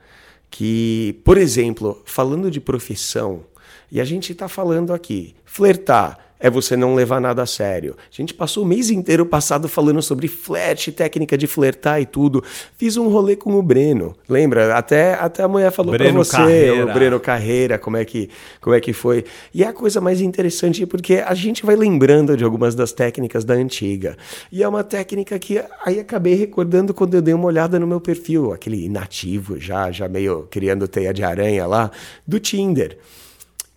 [0.49, 3.43] que, por exemplo, falando de profissão,
[3.91, 7.95] e a gente tá falando aqui, flertar é você não levar nada a sério.
[8.11, 12.43] A gente passou o mês inteiro passado falando sobre flat, técnica de flertar e tudo.
[12.77, 14.75] Fiz um rolê com o Breno, lembra?
[14.75, 16.85] Até, até a mulher falou para você, Carreira.
[16.85, 18.29] o Breno Carreira, como é, que,
[18.61, 19.25] como é que foi.
[19.53, 23.43] E é a coisa mais interessante porque a gente vai lembrando de algumas das técnicas
[23.43, 24.15] da antiga.
[24.51, 27.99] E é uma técnica que aí acabei recordando quando eu dei uma olhada no meu
[27.99, 31.91] perfil, aquele inativo já, já meio criando teia de aranha lá,
[32.25, 32.97] do Tinder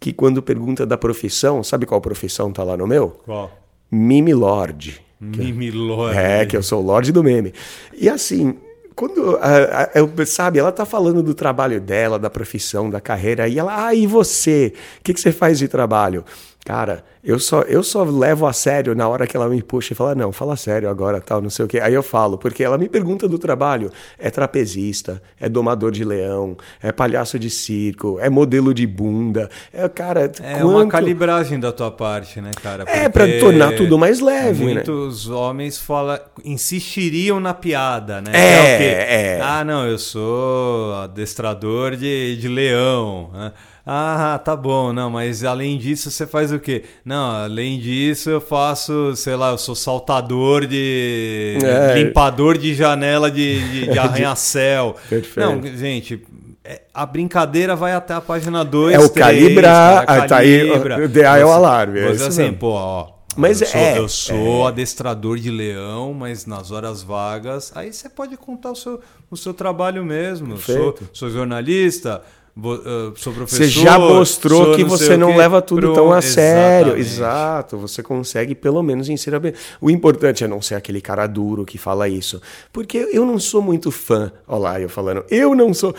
[0.03, 3.20] que quando pergunta da profissão, sabe qual profissão tá lá no meu?
[3.24, 3.48] Qual?
[3.88, 5.00] Mimi Lord.
[5.20, 6.18] Mimi Lord.
[6.18, 7.55] É, que eu sou o Lorde do meme.
[7.96, 8.59] E assim,
[8.96, 13.61] quando a, a, sabe, ela tá falando do trabalho dela, da profissão, da carreira, e
[13.61, 14.72] ela, ah, e você?
[14.98, 16.24] O que, que você faz de trabalho?
[16.64, 19.96] Cara, eu só, eu só levo a sério na hora que ela me puxa e
[19.96, 21.80] fala, não, fala sério agora, tal, não sei o quê.
[21.80, 23.90] Aí eu falo, porque ela me pergunta do trabalho.
[24.16, 29.50] É trapezista, é domador de leão, é palhaço de circo, é modelo de bunda.
[29.72, 30.68] É, cara, é quanto...
[30.68, 32.84] uma calibragem da tua parte, né, cara?
[32.84, 34.74] Porque é, para tornar tudo mais leve, né?
[34.74, 35.34] Muitos né?
[35.34, 38.30] homens fala, insistiriam na piada, né?
[38.34, 43.52] É, é, é, Ah, não, eu sou adestrador de, de leão, né?
[43.85, 46.85] Ah, tá bom, não, mas além disso você faz o quê?
[47.05, 51.59] Não, além disso eu faço, sei lá, eu sou saltador de.
[51.62, 51.95] É.
[51.95, 54.95] limpador de janela de, de, de arranha-céu.
[55.37, 56.22] não, gente,
[56.64, 58.95] é, a brincadeira vai até a página 2.
[58.95, 61.99] É o 3, calibrar, cara, tá aí, o DA é o alarme.
[61.99, 62.59] É mas assim, mesmo.
[62.59, 63.09] pô, ó.
[63.35, 64.68] Mas eu sou, é, eu sou é.
[64.68, 69.55] adestrador de leão, mas nas horas vagas, aí você pode contar o seu, o seu
[69.55, 70.59] trabalho mesmo.
[70.59, 72.22] Sou, sou jornalista,
[72.55, 73.64] Uh, sou professor.
[73.64, 75.94] Você já mostrou que você não leva tudo pro...
[75.94, 76.98] tão a sério.
[76.98, 77.78] Exato.
[77.78, 79.55] Você consegue pelo menos ensinar bem.
[79.80, 82.42] O importante é não ser aquele cara duro que fala isso.
[82.70, 84.30] Porque eu não sou muito fã.
[84.46, 85.24] Olha lá, eu falando.
[85.30, 85.94] Eu não sou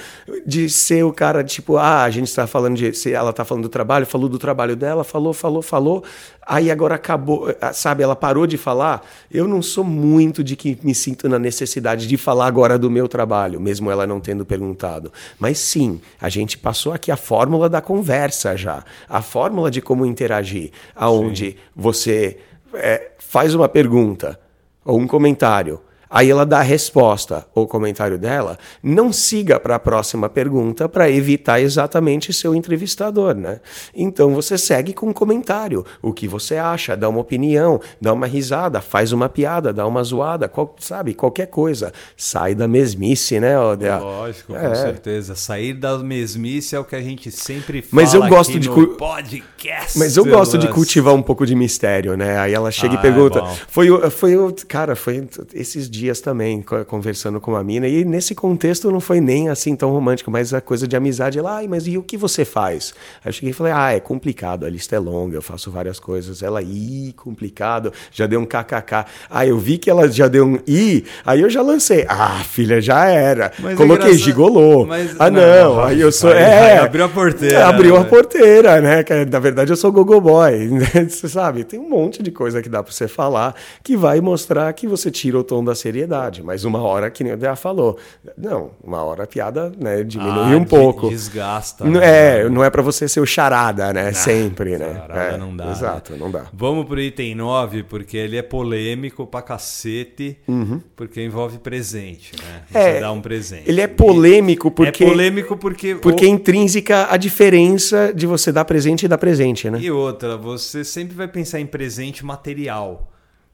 [0.46, 2.94] de ser o cara tipo, ah, a gente está falando de.
[2.94, 6.04] Se ela está falando do trabalho, falou do trabalho dela, falou, falou, falou.
[6.46, 8.04] Aí agora acabou, sabe?
[8.04, 9.06] Ela parou de falar.
[9.32, 13.08] Eu não sou muito de que me sinto na necessidade de falar agora do meu
[13.08, 15.12] trabalho, mesmo ela não tendo perguntado.
[15.40, 19.82] Mas sim, a gente gente passou aqui a fórmula da conversa já, a fórmula de
[19.82, 21.58] como interagir, aonde Sim.
[21.76, 22.38] você
[22.76, 24.40] é, faz uma pergunta
[24.86, 25.82] ou um comentário
[26.14, 31.10] Aí ela dá a resposta ou comentário dela, não siga para a próxima pergunta para
[31.10, 33.60] evitar exatamente seu entrevistador, né?
[33.96, 38.28] Então você segue com um comentário, o que você acha, dá uma opinião, dá uma
[38.28, 41.92] risada, faz uma piada, dá uma zoada, qual, sabe, qualquer coisa.
[42.16, 43.98] Sai da mesmice, né, Odea?
[43.98, 44.70] Lógico, é.
[44.70, 45.34] com certeza.
[45.34, 48.90] Sair da mesmice é o que a gente sempre fala Mas eu gosto de no
[48.90, 49.98] podcast.
[49.98, 52.38] Mas eu gosto de cultivar um pouco de mistério, né?
[52.38, 54.34] Aí ela chega ah, e pergunta, é foi foi
[54.68, 59.22] cara, foi esses dias dias também, conversando com uma mina, e nesse contexto não foi
[59.22, 62.18] nem assim tão romântico, mas a coisa de amizade, ela, ai, mas e o que
[62.18, 62.94] você faz?
[63.24, 66.00] Aí eu cheguei e falei, ah, é complicado, a lista é longa, eu faço várias
[66.00, 66.44] coisas.
[66.44, 69.06] Ela, ih, complicado, já deu um kkk.
[69.30, 72.82] Aí eu vi que ela já deu um i, aí eu já lancei, ah, filha,
[72.82, 73.54] já era.
[73.60, 74.86] Mas é Coloquei é gigolô.
[74.86, 77.68] Mas, ah, não, não, aí eu sou, é, abriu a porteira.
[77.68, 78.02] Abriu né?
[78.02, 79.06] a porteira, né?
[79.32, 80.70] Na verdade eu sou gogoboy,
[81.08, 81.64] você sabe?
[81.64, 85.10] Tem um monte de coisa que dá para você falar que vai mostrar que você
[85.10, 87.98] tira o tom da seriedade seriedade, mas uma hora, que nem o Dea falou,
[88.36, 91.10] não, uma hora a piada né, diminui ah, um pouco.
[91.10, 91.86] Desgasta.
[91.86, 92.40] Não, né?
[92.40, 94.06] É, não é para você ser o charada, né?
[94.06, 94.94] Não, Sempre, né?
[94.94, 95.72] Charada é, não dá.
[95.72, 96.18] Exato, né?
[96.20, 96.48] não dá.
[96.52, 100.82] Vamos pro item 9, porque ele é polêmico pra cacete, uhum.
[100.96, 102.64] porque envolve presente, né?
[102.72, 103.70] Você é, dá um presente.
[103.70, 105.04] Ele é polêmico porque...
[105.04, 105.96] É polêmico porque...
[105.96, 109.80] Porque é intrínseca a diferença de você dar presente e dar presente, né?
[109.80, 113.12] E outra, você sempre vai pensar em presente material.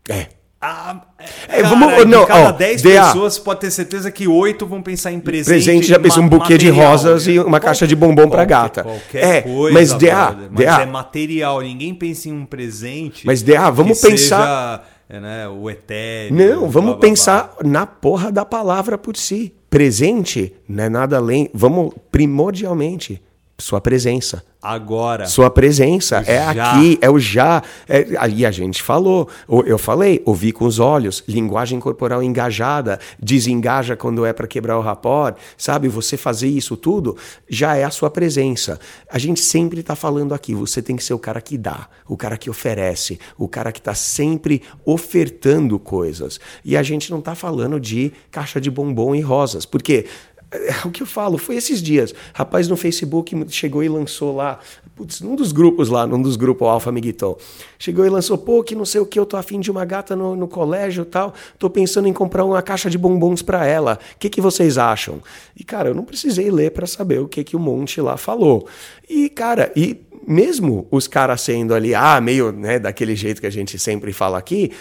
[0.08, 0.39] É.
[0.62, 1.04] Ah,
[1.48, 5.20] é, cara, vamos, não, cada 10 pessoas pode ter certeza que 8 vão pensar em
[5.20, 5.64] presente.
[5.64, 7.34] Presente já pensa um buquê material, de rosas né?
[7.34, 8.84] e uma caixa de bombom para gata.
[8.84, 10.82] Qualquer é, coisa, mas DA, mas DA.
[10.82, 13.26] é material, ninguém pensa em um presente.
[13.26, 16.36] Mas DA, vamos pensar seja, é, né, o etéreo.
[16.36, 17.72] Não, vamos blá, blá, pensar blá.
[17.72, 19.54] na porra da palavra por si.
[19.70, 23.22] Presente não é nada além, vamos primordialmente
[23.60, 24.44] sua presença.
[24.62, 25.26] Agora.
[25.26, 27.64] Sua presença é aqui, é o já.
[27.88, 29.30] É, aí a gente falou,
[29.66, 34.82] eu falei, ouvir com os olhos, linguagem corporal engajada, desengaja quando é para quebrar o
[34.82, 35.88] rapor, sabe?
[35.88, 37.16] Você fazer isso tudo
[37.48, 38.78] já é a sua presença.
[39.10, 42.18] A gente sempre está falando aqui, você tem que ser o cara que dá, o
[42.18, 46.38] cara que oferece, o cara que está sempre ofertando coisas.
[46.66, 50.06] E a gente não está falando de caixa de bombom e rosas, porque
[50.52, 52.14] É, o que eu falo, foi esses dias.
[52.34, 54.60] Rapaz no Facebook chegou e lançou lá,
[54.96, 57.38] putz, num dos grupos lá, num dos grupos Alfa Miguel,
[57.78, 60.16] chegou e lançou, pô, que não sei o que, eu tô afim de uma gata
[60.16, 64.00] no, no colégio tal, tô pensando em comprar uma caixa de bombons para ela.
[64.16, 65.22] O que, que vocês acham?
[65.56, 68.68] E, cara, eu não precisei ler para saber o que, que o Monte lá falou.
[69.08, 73.52] E, cara, e mesmo os caras sendo ali, ah, meio né, daquele jeito que a
[73.52, 74.72] gente sempre fala aqui,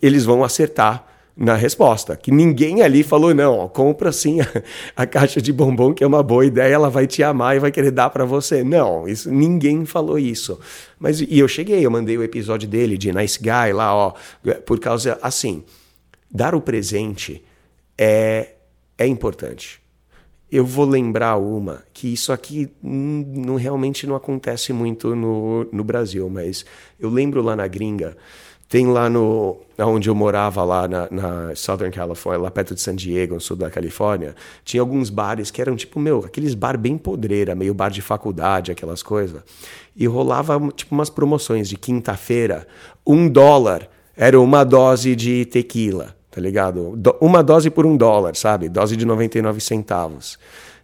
[0.00, 1.09] eles vão acertar
[1.40, 2.14] na resposta.
[2.14, 4.46] Que ninguém ali falou, não, ó, compra sim a,
[4.94, 7.72] a, caixa de bombom, que é uma boa ideia, ela vai te amar e vai
[7.72, 8.62] querer dar para você.
[8.62, 10.60] Não, isso ninguém falou isso.
[10.98, 14.12] Mas e eu cheguei, eu mandei o episódio dele de Nice Guy lá, ó,
[14.66, 15.64] por causa assim,
[16.30, 17.42] dar o presente
[17.96, 18.50] é
[18.98, 19.80] é importante.
[20.52, 26.28] Eu vou lembrar uma que isso aqui não, realmente não acontece muito no, no Brasil,
[26.28, 26.66] mas
[26.98, 28.14] eu lembro lá na gringa,
[28.70, 32.94] tem lá no onde eu morava lá na, na, Southern California, lá perto de San
[32.94, 36.96] Diego, no sul da Califórnia, tinha alguns bares que eram tipo meu, aqueles bar bem
[36.96, 39.42] podreira, meio bar de faculdade, aquelas coisas.
[39.96, 42.66] E rolava tipo umas promoções de quinta-feira,
[43.04, 46.96] um dólar era uma dose de tequila tá ligado?
[47.20, 48.68] Uma dose por um dólar, sabe?
[48.68, 50.38] Dose de 99 centavos.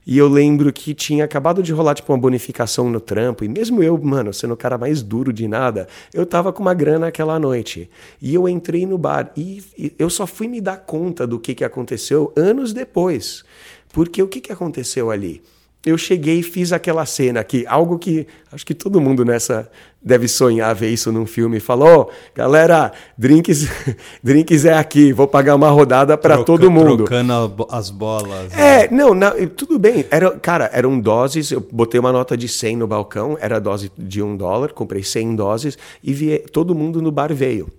[0.06, 3.82] E eu lembro que tinha acabado de rolar tipo uma bonificação no trampo, e mesmo
[3.82, 7.40] eu, mano, sendo o cara mais duro de nada, eu tava com uma grana aquela
[7.40, 7.90] noite.
[8.22, 11.56] E eu entrei no bar e, e eu só fui me dar conta do que,
[11.56, 13.42] que aconteceu anos depois.
[13.92, 15.42] Porque o que, que aconteceu ali?
[15.86, 19.70] Eu cheguei e fiz aquela cena que algo que acho que todo mundo nessa
[20.02, 21.60] deve sonhar ver isso num filme.
[21.60, 23.68] Falou, oh, galera, drinks,
[24.22, 27.04] drinks é aqui, vou pagar uma rodada para todo mundo.
[27.04, 28.52] Trocando as bolas.
[28.52, 28.88] É, né?
[28.90, 30.04] não, não, tudo bem.
[30.10, 31.52] Era, cara, eram doses.
[31.52, 35.36] Eu botei uma nota de 100 no balcão, era dose de um dólar, comprei 100
[35.36, 37.70] doses e vi, todo mundo no bar veio.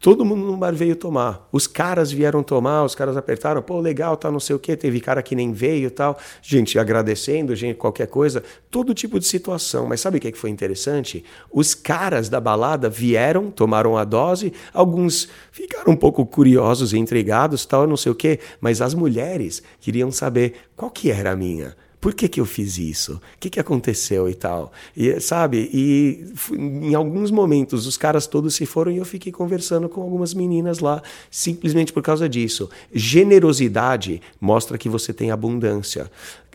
[0.00, 1.46] Todo mundo no bar veio tomar.
[1.52, 4.74] Os caras vieram tomar, os caras apertaram, pô, legal, tá, não sei o quê.
[4.74, 6.18] Teve cara que nem veio tal.
[6.40, 8.42] Gente agradecendo, gente, qualquer coisa.
[8.70, 9.86] Todo tipo de situação.
[9.86, 11.22] Mas sabe o que é foi interessante?
[11.52, 14.54] Os caras da balada vieram, tomaram a dose.
[14.72, 18.40] Alguns ficaram um pouco curiosos e intrigados, tal, não sei o quê.
[18.58, 22.78] Mas as mulheres queriam saber qual que era a minha por que, que eu fiz
[22.78, 23.14] isso?
[23.14, 24.72] O que, que aconteceu e tal?
[24.96, 25.68] E, sabe?
[25.72, 30.32] E em alguns momentos os caras todos se foram e eu fiquei conversando com algumas
[30.32, 32.70] meninas lá, simplesmente por causa disso.
[32.92, 36.10] Generosidade mostra que você tem abundância.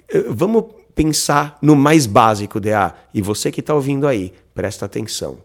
[0.09, 0.65] Eh, vamos
[0.95, 2.95] pensar no mais básico, DA.
[3.13, 5.37] E você que está ouvindo aí, presta atenção.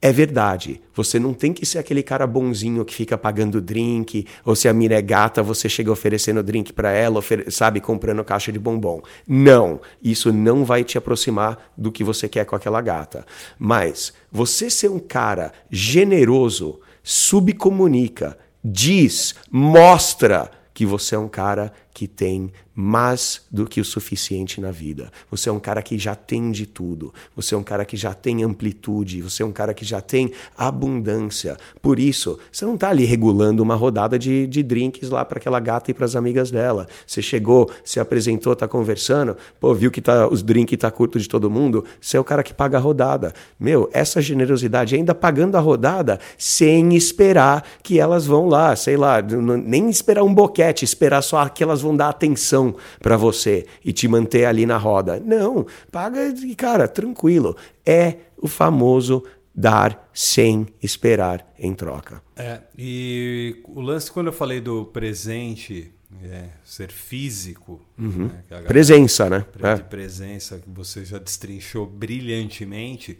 [0.00, 0.80] É verdade.
[0.94, 4.72] Você não tem que ser aquele cara bonzinho que fica pagando drink, ou se a
[4.72, 7.20] mina é gata, você chega oferecendo drink para ela,
[7.50, 9.02] sabe, comprando caixa de bombom.
[9.26, 13.26] Não, isso não vai te aproximar do que você quer com aquela gata.
[13.58, 22.06] Mas você ser um cara generoso, subcomunica, diz, mostra que você é um cara que
[22.06, 25.10] tem mais do que o suficiente na vida.
[25.32, 27.12] Você é um cara que já tem de tudo.
[27.34, 29.20] Você é um cara que já tem amplitude.
[29.20, 31.56] Você é um cara que já tem abundância.
[31.82, 35.58] Por isso, você não está ali regulando uma rodada de, de drinks lá para aquela
[35.58, 36.86] gata e para as amigas dela.
[37.04, 41.28] Você chegou, se apresentou, está conversando, pô, viu que tá, os drinks tá curto de
[41.28, 41.84] todo mundo.
[42.00, 43.34] Você é o cara que paga a rodada.
[43.58, 49.20] Meu, essa generosidade, ainda pagando a rodada sem esperar que elas vão lá, sei lá,
[49.20, 54.08] nem esperar um boquete, esperar só que elas vão dar atenção para você e te
[54.08, 55.20] manter ali na roda.
[55.24, 57.56] Não, paga e, cara, tranquilo.
[57.84, 59.24] É o famoso
[59.54, 62.22] dar sem esperar em troca.
[62.36, 68.28] É, e o lance, quando eu falei do presente, é, ser físico, uhum.
[68.28, 69.44] né, presença, né?
[69.56, 69.76] De é.
[69.76, 73.18] presença que você já destrinchou brilhantemente.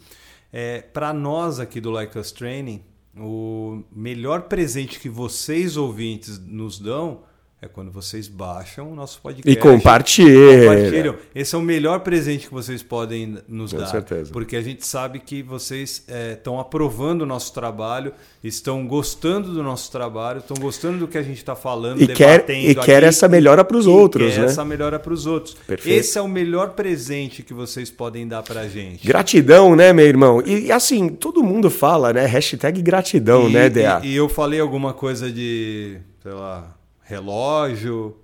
[0.52, 2.82] É, para nós aqui do Like Us Training,
[3.16, 7.22] o melhor presente que vocês ouvintes nos dão
[7.60, 9.50] é quando vocês baixam o nosso podcast.
[9.50, 10.60] E compartilham.
[10.60, 11.16] compartilham.
[11.34, 13.84] Esse é o melhor presente que vocês podem nos Com dar.
[13.86, 14.32] Com certeza.
[14.32, 18.12] Porque a gente sabe que vocês estão é, aprovando o nosso trabalho,
[18.44, 22.48] estão gostando do nosso trabalho, estão gostando do que a gente está falando, e quer
[22.48, 24.46] E quer essa melhora para os outros, quer né?
[24.46, 25.56] essa melhora para os outros.
[25.66, 25.98] Perfeito.
[25.98, 29.04] Esse é o melhor presente que vocês podem dar para a gente.
[29.04, 30.40] Gratidão, né, meu irmão?
[30.46, 32.24] E, e, assim, todo mundo fala, né?
[32.24, 34.00] Hashtag gratidão, e, né, DA?
[34.04, 36.77] E, e eu falei alguma coisa de, sei lá
[37.08, 38.14] relógio,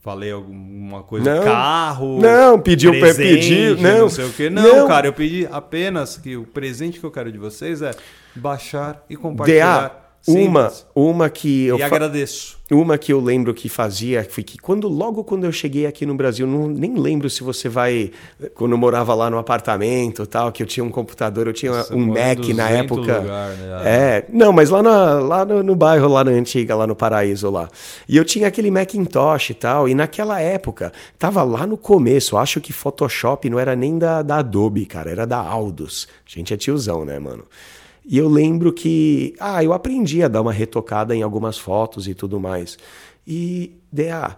[0.00, 2.20] falei alguma coisa, não, carro.
[2.20, 4.48] Não, pediu para pedir, não, não sei o quê.
[4.48, 7.90] Não, não, cara, eu pedi apenas que o presente que eu quero de vocês é
[8.34, 10.11] baixar e compartilhar.
[10.26, 10.86] Uma, Simples.
[10.94, 12.56] uma que eu E agradeço.
[12.70, 16.14] Uma que eu lembro que fazia foi que quando logo quando eu cheguei aqui no
[16.14, 18.12] Brasil, não, nem lembro se você vai
[18.54, 21.92] quando eu morava lá no apartamento, tal, que eu tinha um computador, eu tinha Você
[21.92, 23.18] um Mac na 200 época.
[23.18, 23.82] lugar, né?
[23.84, 27.50] É, não, mas lá, na- lá no, no bairro, lá na antiga, lá no Paraíso
[27.50, 27.68] lá.
[28.08, 32.60] E eu tinha aquele Macintosh e tal, e naquela época tava lá no começo, acho
[32.60, 36.06] que Photoshop não era nem da, da Adobe, cara, era da Aldus.
[36.26, 37.44] A gente é tiozão, né, mano?
[38.04, 42.14] E eu lembro que, ah, eu aprendi a dar uma retocada em algumas fotos e
[42.14, 42.76] tudo mais.
[43.26, 44.36] E, DA,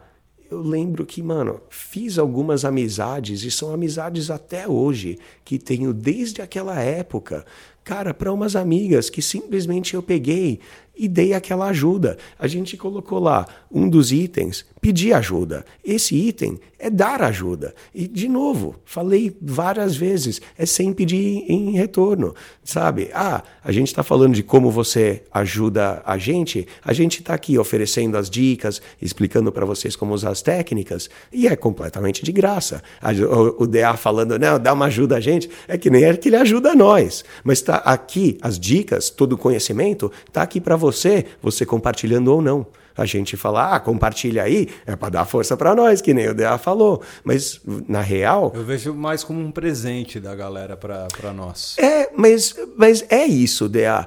[0.50, 6.42] eu lembro que, mano, fiz algumas amizades e são amizades até hoje que tenho desde
[6.42, 7.44] aquela época.
[7.82, 10.60] Cara, para umas amigas que simplesmente eu peguei
[10.97, 12.16] e dei aquela ajuda.
[12.38, 15.64] A gente colocou lá um dos itens, pedir ajuda.
[15.84, 17.74] Esse item é dar ajuda.
[17.95, 23.11] E, de novo, falei várias vezes, é sem pedir em retorno, sabe?
[23.14, 27.59] Ah, a gente está falando de como você ajuda a gente, a gente está aqui
[27.59, 32.82] oferecendo as dicas, explicando para vocês como usar as técnicas, e é completamente de graça.
[33.01, 33.12] A-
[33.59, 36.36] O, DA falando, não, dá uma ajuda a gente, é que nem é que ele
[36.36, 37.24] ajuda nós.
[37.42, 42.43] Mas está aqui, as dicas, todo o conhecimento, está aqui para você, você compartilhando ou
[42.43, 42.66] não.
[42.97, 46.35] A gente fala, ah, compartilha aí, é para dar força para nós, que nem o
[46.35, 47.03] DA falou.
[47.24, 51.76] Mas, na real, Eu vejo mais como um presente da galera pra, pra nós.
[51.78, 54.07] é, mas, mas é isso, DA.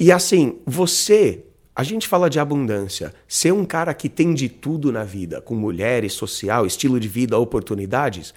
[0.00, 1.44] E assim, você.
[1.76, 3.12] A gente fala de abundância.
[3.26, 7.36] Ser um cara que tem de tudo na vida, com mulheres, social, estilo de vida,
[7.38, 8.32] oportunidades.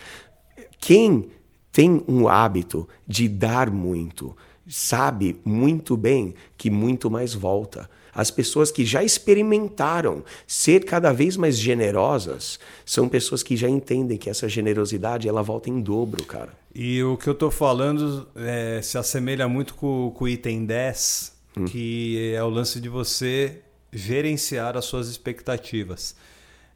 [0.79, 1.29] Quem
[1.71, 4.35] tem um hábito de dar muito,
[4.67, 7.89] sabe muito bem que muito mais volta.
[8.13, 14.17] As pessoas que já experimentaram ser cada vez mais generosas são pessoas que já entendem
[14.17, 16.51] que essa generosidade ela volta em dobro, cara.
[16.73, 21.33] E o que eu tô falando é, se assemelha muito com, com o item 10,
[21.69, 23.61] que é o lance de você
[23.91, 26.15] gerenciar as suas expectativas.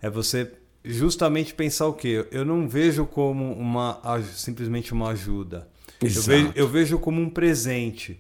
[0.01, 0.51] É você
[0.83, 2.25] justamente pensar o quê?
[2.31, 3.99] Eu não vejo como uma
[4.35, 5.67] simplesmente uma ajuda.
[6.01, 8.19] Eu vejo, eu vejo como um presente.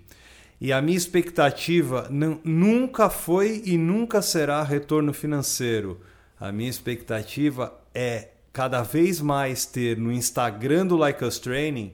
[0.59, 5.99] E a minha expectativa não- nunca foi e nunca será retorno financeiro.
[6.39, 11.91] A minha expectativa é cada vez mais ter no Instagram do Like Us Training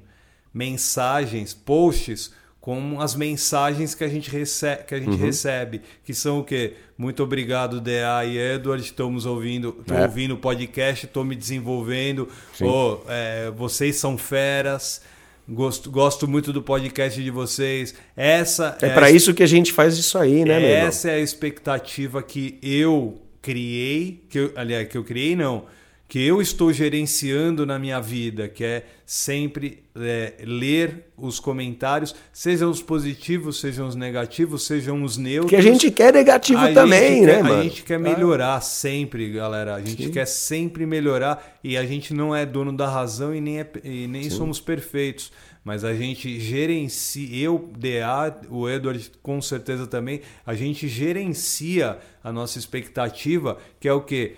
[0.54, 6.40] mensagens, posts com as mensagens que a gente, recebe, que a gente recebe, que são
[6.40, 6.74] o quê?
[6.98, 10.02] Muito obrigado, DA e Edward, estamos ouvindo, É.
[10.02, 12.28] ouvindo o podcast, estou me desenvolvendo,
[12.60, 15.02] Ô, é, vocês são feras,
[15.48, 17.96] gosto, gosto muito do podcast de vocês.
[18.16, 21.20] Essa É a para isso que a gente faz isso aí, né, essa é a
[21.20, 25.66] expectativa que eu criei, que eu, aliás, que eu criei não,
[26.08, 32.70] que eu estou gerenciando na minha vida, que é sempre é, ler os comentários, sejam
[32.70, 35.50] os positivos, sejam os negativos, sejam os neutros.
[35.50, 37.60] Que a gente quer negativo A também, né, quer- mano?
[37.60, 39.76] A gente quer melhorar sempre, galera.
[39.76, 43.60] A gente quer sempre melhorar e a gente não é dono da razão e nem,
[43.60, 45.32] é- e nem somos perfeitos.
[45.64, 52.32] Mas a gente gerencia, eu, DA, o Edward com certeza também, a gente gerencia a
[52.32, 54.36] nossa expectativa, que é o quê?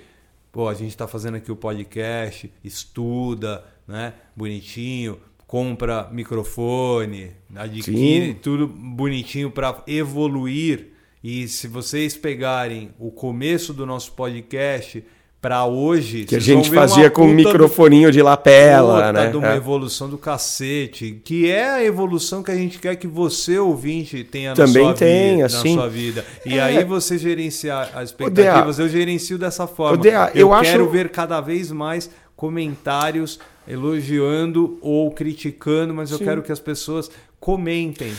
[0.52, 4.14] Pô, a gente está fazendo aqui o podcast, estuda, né?
[4.36, 8.34] Bonitinho, compra microfone, adquire Sim.
[8.42, 10.94] tudo bonitinho para evoluir.
[11.24, 15.04] E se vocês pegarem o começo do nosso podcast
[15.42, 19.28] para hoje, Que a gente fazia com um puta do- microfoninho de lapela, puta né?
[19.32, 19.56] de uma É.
[19.56, 24.54] evolução do cacete, que é a evolução que a gente quer que você ouvinte tenha
[24.54, 25.76] Também na sua tem, vida, assim.
[25.76, 26.26] na sua vida.
[26.46, 26.62] E É.
[26.62, 30.06] aí você gerenciar as expectativas, eu gerencio dessa forma.
[30.06, 36.42] Eu, eu acho- quero ver cada vez mais comentários elogiando ou criticando, mas eu quero
[36.42, 37.10] que as pessoas
[37.40, 38.12] comentem.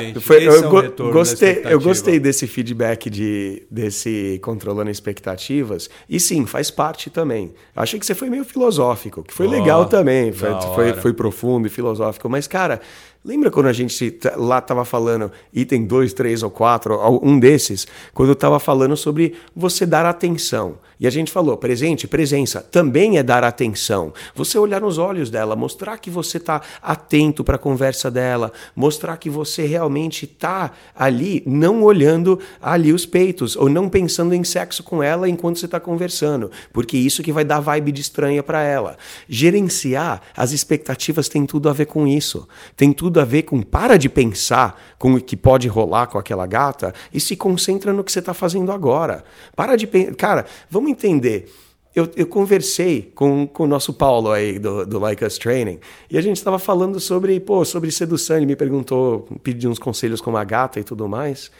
[0.00, 0.20] gente.
[0.20, 5.90] foi- Esse eu, é o go- gostei, eu gostei desse feedback de, desse controlando expectativas.
[6.08, 7.52] E sim, faz parte também.
[7.74, 10.32] Achei que você foi meio filosófico, que foi Ó, legal também.
[10.32, 12.28] Foi, foi, foi profundo e filosófico.
[12.28, 12.80] Mas, cara,
[13.24, 18.28] lembra quando a gente lá tava falando item 2, 3 ou 4, um desses, quando
[18.30, 20.78] eu tava falando sobre você dar atenção.
[21.00, 24.12] E a gente falou, presente, presença, também é dar atenção.
[24.34, 29.16] Você olhar nos olhos dela, mostrar que você está atento para a conversa dela, mostrar
[29.16, 34.82] que você realmente está ali, não olhando ali os peitos, ou não pensando em sexo
[34.82, 38.62] com ela enquanto você está conversando, porque isso que vai dar vibe de estranha para
[38.62, 38.98] ela.
[39.26, 42.46] Gerenciar as expectativas tem tudo a ver com isso.
[42.76, 46.46] Tem tudo a ver com para de pensar com o que pode rolar com aquela
[46.46, 49.24] gata e se concentra no que você está fazendo agora.
[49.56, 50.14] Para de pensar.
[50.14, 51.50] Cara, vamos entender.
[51.94, 56.16] Eu, eu conversei com, com o nosso Paulo aí do, do Like Us Training e
[56.16, 58.36] a gente estava falando sobre, pô, sobre sedução.
[58.36, 61.50] Ele me perguntou, pediu uns conselhos com uma gata e tudo mais.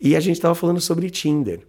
[0.00, 1.60] E a gente tava falando sobre Tinder.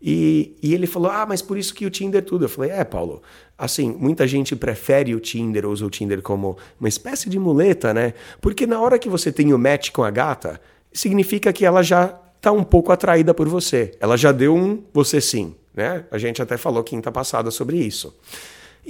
[0.00, 2.44] E, e, ele falou: Ah, mas por isso que o Tinder tudo.
[2.44, 3.20] Eu falei: É, Paulo,
[3.56, 8.14] assim, muita gente prefere o Tinder, usa o Tinder como uma espécie de muleta, né?
[8.40, 10.60] Porque na hora que você tem o match com a gata,
[10.92, 12.08] significa que ela já
[12.40, 13.92] tá um pouco atraída por você.
[13.98, 16.04] Ela já deu um você sim, né?
[16.10, 18.12] A gente até falou quinta passada sobre isso.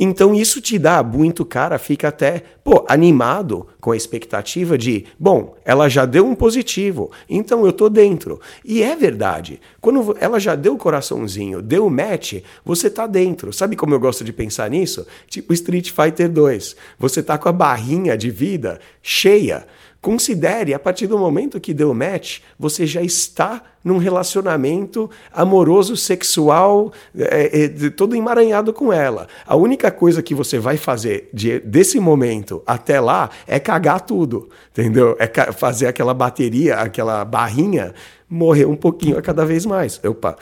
[0.01, 5.57] Então isso te dá muito cara, fica até, pô, animado com a expectativa de, bom,
[5.65, 8.41] ela já deu um positivo, então eu tô dentro.
[8.65, 9.61] E é verdade.
[9.81, 12.35] Quando ela já deu o coraçãozinho, deu o match,
[12.65, 13.53] você tá dentro.
[13.53, 15.05] Sabe como eu gosto de pensar nisso?
[15.27, 16.77] Tipo Street Fighter 2.
[16.99, 19.67] Você tá com a barrinha de vida cheia.
[20.01, 26.93] Considere, a partir do momento que deu match, você já está num relacionamento amoroso, sexual,
[27.17, 29.27] é, é, todo emaranhado com ela.
[29.45, 34.49] A única coisa que você vai fazer de, desse momento até lá é cagar tudo,
[34.71, 35.17] entendeu?
[35.19, 37.93] É fazer aquela bateria, aquela barrinha
[38.31, 40.01] morrer um pouquinho a cada vez mais.
[40.05, 40.37] Opa!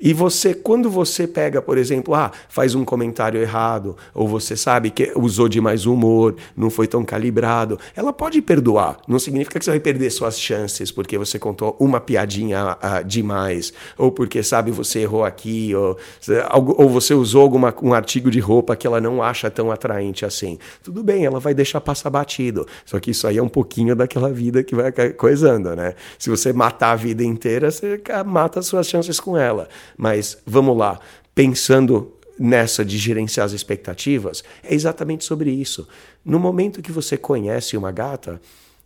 [0.00, 4.90] E você, quando você pega, por exemplo, ah, faz um comentário errado, ou você sabe
[4.90, 8.96] que usou de mais humor, não foi tão calibrado, ela pode perdoar.
[9.06, 13.72] Não significa que você vai perder suas chances porque você contou uma piadinha ah, demais,
[13.98, 15.98] ou porque, sabe, você errou aqui, ou,
[16.76, 20.58] ou você usou alguma, um artigo de roupa que ela não acha tão atraente assim.
[20.82, 22.66] Tudo bem, ela vai deixar passar batido.
[22.86, 25.94] Só que isso aí é um pouquinho daquela vida que vai coisando, né?
[26.18, 29.68] Se você matar a vida inteira, você mata suas chances com ela.
[29.96, 30.98] Mas vamos lá,
[31.34, 35.86] pensando nessa de gerenciar as expectativas, é exatamente sobre isso.
[36.24, 38.40] No momento que você conhece uma gata,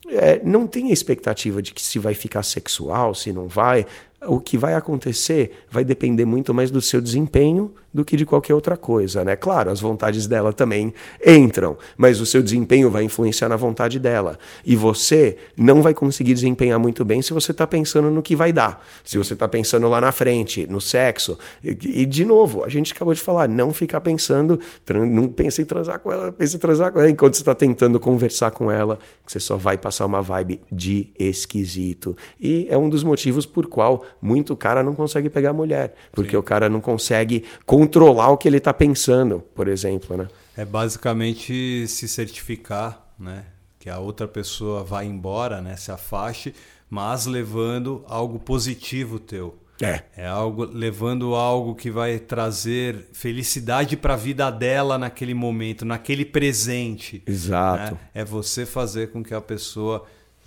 [0.09, 3.87] é, não tem a expectativa de que se vai ficar sexual, se não vai.
[4.27, 8.55] O que vai acontecer vai depender muito mais do seu desempenho do que de qualquer
[8.55, 9.37] outra coisa, né?
[9.37, 10.93] Claro, as vontades dela também
[11.25, 14.37] entram, mas o seu desempenho vai influenciar na vontade dela.
[14.67, 18.53] E você não vai conseguir desempenhar muito bem se você está pensando no que vai
[18.53, 21.39] dar, se você está pensando lá na frente, no sexo.
[21.63, 25.65] E, e, de novo, a gente acabou de falar, não ficar pensando, não pense em
[25.65, 28.99] transar com ela, pense em transar com ela enquanto você está tentando conversar com ela,
[29.25, 32.17] você só vai passar uma vibe de esquisito.
[32.41, 36.37] E é um dos motivos por qual muito cara não consegue pegar mulher, porque Sim.
[36.37, 40.29] o cara não consegue controlar o que ele está pensando, por exemplo, né?
[40.57, 43.45] É basicamente se certificar, né?
[43.79, 45.77] Que a outra pessoa vá embora, né?
[45.77, 46.55] Se afaste,
[46.89, 49.59] mas levando algo positivo teu.
[49.81, 50.03] É.
[50.17, 56.25] É algo levando algo que vai trazer felicidade para a vida dela naquele momento, naquele
[56.25, 57.23] presente.
[57.27, 57.95] Exato.
[57.95, 58.01] Né?
[58.15, 60.07] É você fazer com que a pessoa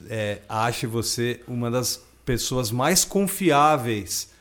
[0.10, 4.36] é, ache você uma das pessoas mais confiáveis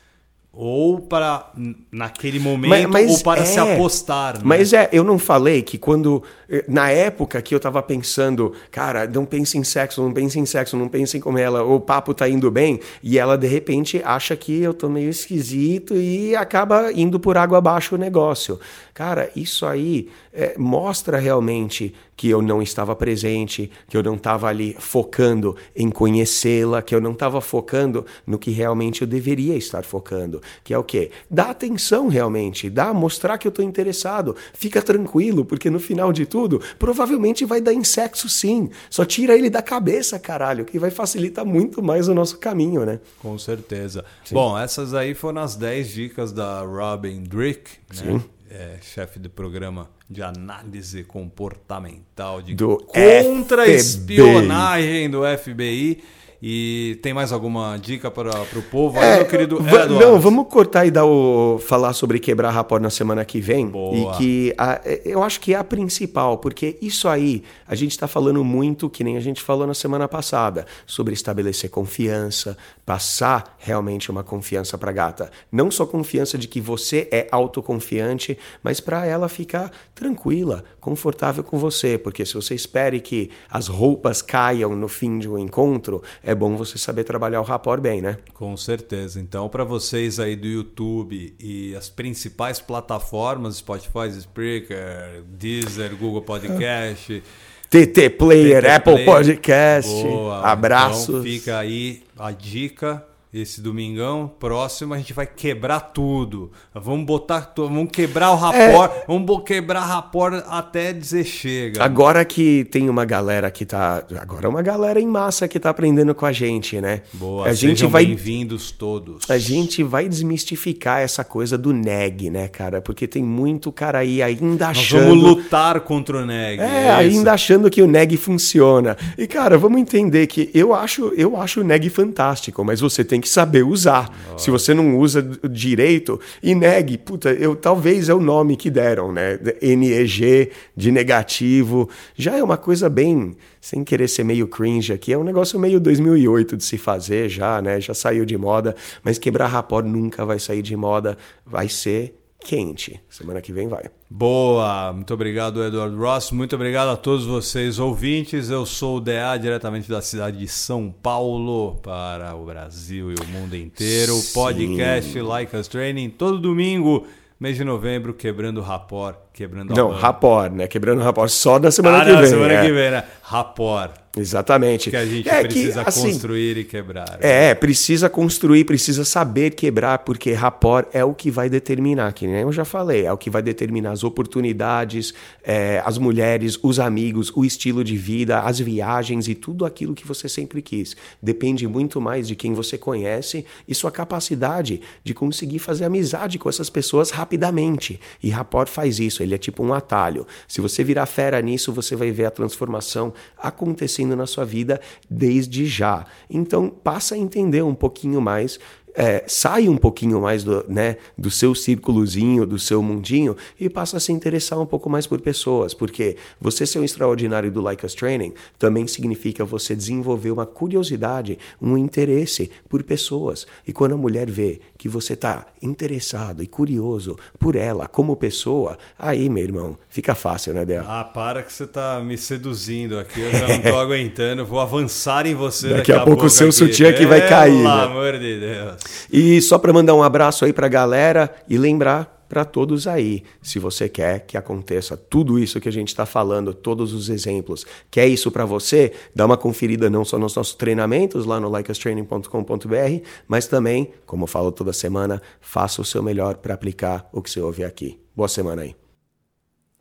[0.51, 1.51] ou para
[1.91, 4.37] naquele momento mas, mas ou para é, se apostar.
[4.37, 4.41] Né?
[4.43, 9.07] Mas é, eu não falei que quando eh, na época que eu tava pensando, cara,
[9.07, 12.11] não pense em sexo, não pense em sexo, não pense em como ela, o papo
[12.11, 16.91] tá indo bem e ela de repente acha que eu tô meio esquisito e acaba
[16.91, 18.59] indo por água abaixo o negócio.
[18.95, 24.47] Cara, isso aí é, mostra realmente que eu não estava presente, que eu não estava
[24.47, 29.85] ali focando em conhecê-la, que eu não estava focando no que realmente eu deveria estar
[29.85, 31.11] focando, que é o quê?
[31.29, 36.25] Dá atenção realmente, dá mostrar que eu estou interessado, fica tranquilo, porque no final de
[36.25, 40.89] tudo, provavelmente vai dar em sexo sim, só tira ele da cabeça, caralho, que vai
[40.89, 42.99] facilitar muito mais o nosso caminho, né?
[43.19, 44.03] Com certeza.
[44.25, 44.33] Sim.
[44.33, 48.19] Bom, essas aí foram as 10 dicas da Robin Drick, né?
[48.19, 56.01] Sim é, chefe de programa de análise comportamental de contra-espionagem do FBI.
[56.41, 58.99] E tem mais alguma dica para o povo?
[58.99, 59.59] É, meu querido
[59.99, 63.67] Não, vamos cortar e dar o, falar sobre quebrar rapport na semana que vem.
[63.67, 64.13] Boa.
[64.13, 68.07] E que a, eu acho que é a principal, porque isso aí a gente está
[68.07, 72.55] falando muito, que nem a gente falou na semana passada, sobre estabelecer confiança,
[72.87, 75.29] passar realmente uma confiança para a gata.
[75.51, 81.59] Não só confiança de que você é autoconfiante, mas para ela ficar tranquila, confortável com
[81.59, 81.97] você.
[81.97, 86.55] Porque se você espere que as roupas caiam no fim de um encontro, é bom
[86.55, 88.19] você saber trabalhar o rapport bem, né?
[88.33, 89.19] Com certeza.
[89.19, 97.21] Então, para vocês aí do YouTube e as principais plataformas, Spotify, Spreaker, Deezer, Google Podcast.
[97.69, 99.05] TT Player, TT Apple Player.
[99.05, 99.91] Podcast.
[99.91, 100.39] Boa.
[100.39, 101.09] Abraços.
[101.09, 103.05] Então fica aí a dica
[103.41, 106.51] esse domingão próximo a gente vai quebrar tudo.
[106.73, 109.03] Vamos botar, vamos quebrar o rapor, é...
[109.07, 111.83] vamos quebrar rapor até dizer chega.
[111.83, 115.69] Agora que tem uma galera que tá, agora é uma galera em massa que tá
[115.69, 117.01] aprendendo com a gente, né?
[117.13, 119.29] Boa, a gente vai bem-vindos todos.
[119.29, 122.81] A gente vai desmistificar essa coisa do neg, né, cara?
[122.81, 126.59] Porque tem muito cara aí ainda achando Nós vamos lutar contra o neg.
[126.59, 128.97] É, é ainda achando que o neg funciona.
[129.17, 133.21] E cara, vamos entender que eu acho, eu acho o neg fantástico, mas você tem
[133.21, 134.09] que que saber usar.
[134.37, 139.11] Se você não usa direito, e negue, puta, eu talvez é o nome que deram,
[139.11, 139.39] né?
[139.61, 145.17] NEG de negativo, já é uma coisa bem, sem querer ser meio cringe aqui, é
[145.17, 147.81] um negócio meio 2008 de se fazer já, né?
[147.81, 152.99] Já saiu de moda, mas quebrar rapor nunca vai sair de moda, vai ser quente.
[153.09, 153.85] Semana que vem vai.
[154.09, 156.31] Boa, muito obrigado, Edward Ross.
[156.31, 158.49] Muito obrigado a todos vocês ouvintes.
[158.49, 163.27] Eu sou o DA, diretamente da cidade de São Paulo, para o Brasil e o
[163.27, 164.13] mundo inteiro.
[164.13, 164.33] Sim.
[164.33, 167.05] Podcast Like Us Training, todo domingo,
[167.39, 170.67] mês de novembro, quebrando rapor, quebrando Não, rapor, né?
[170.67, 172.29] Quebrando rapor só da semana ah, que não, vem.
[172.29, 172.65] semana é.
[172.65, 173.03] que vem, né?
[173.21, 173.91] Rapor.
[174.17, 174.89] Exatamente.
[174.89, 177.11] Que a gente é precisa que, assim, construir e quebrar.
[177.11, 177.49] Né?
[177.49, 182.41] É, precisa construir, precisa saber quebrar, porque rapport é o que vai determinar, que nem
[182.41, 185.13] eu já falei, é o que vai determinar as oportunidades,
[185.43, 190.05] é, as mulheres, os amigos, o estilo de vida, as viagens e tudo aquilo que
[190.05, 190.95] você sempre quis.
[191.21, 196.49] Depende muito mais de quem você conhece e sua capacidade de conseguir fazer amizade com
[196.49, 197.99] essas pessoas rapidamente.
[198.21, 200.25] E rapport faz isso, ele é tipo um atalho.
[200.47, 204.79] Se você virar fera nisso, você vai ver a transformação acontecendo acontecendo na sua vida
[205.09, 206.05] desde já.
[206.29, 208.59] Então, passa a entender um pouquinho mais
[208.97, 213.97] é, sai um pouquinho mais do, né, do seu círculozinho, do seu mundinho e passa
[213.97, 217.85] a se interessar um pouco mais por pessoas, porque você ser um extraordinário do Like
[217.85, 223.45] Us Training também significa você desenvolver uma curiosidade, um interesse por pessoas.
[223.67, 228.79] E quando a mulher vê que você está interessado e curioso por ela como pessoa,
[228.97, 230.83] aí, meu irmão, fica fácil, né, Del?
[230.87, 235.27] Ah, para que você está me seduzindo aqui, eu já não estou aguentando, vou avançar
[235.27, 236.25] em você daqui, daqui a, pouco.
[236.25, 236.55] o seu aqui.
[236.55, 237.61] sutiã que vai cair.
[237.61, 237.83] Pelo né?
[237.83, 238.86] amor de Deus.
[239.11, 243.23] E só para mandar um abraço aí para a galera e lembrar para todos aí,
[243.41, 247.65] se você quer que aconteça tudo isso que a gente está falando, todos os exemplos,
[247.89, 253.07] quer isso para você, dá uma conferida não só nos nossos treinamentos lá no likeustraining.com.br,
[253.27, 257.29] mas também, como eu falo toda semana, faça o seu melhor para aplicar o que
[257.29, 257.99] você ouve aqui.
[258.15, 258.75] Boa semana aí.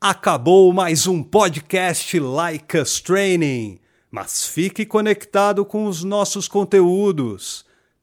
[0.00, 3.80] Acabou mais um podcast Like Us Training,
[4.10, 7.65] mas fique conectado com os nossos conteúdos.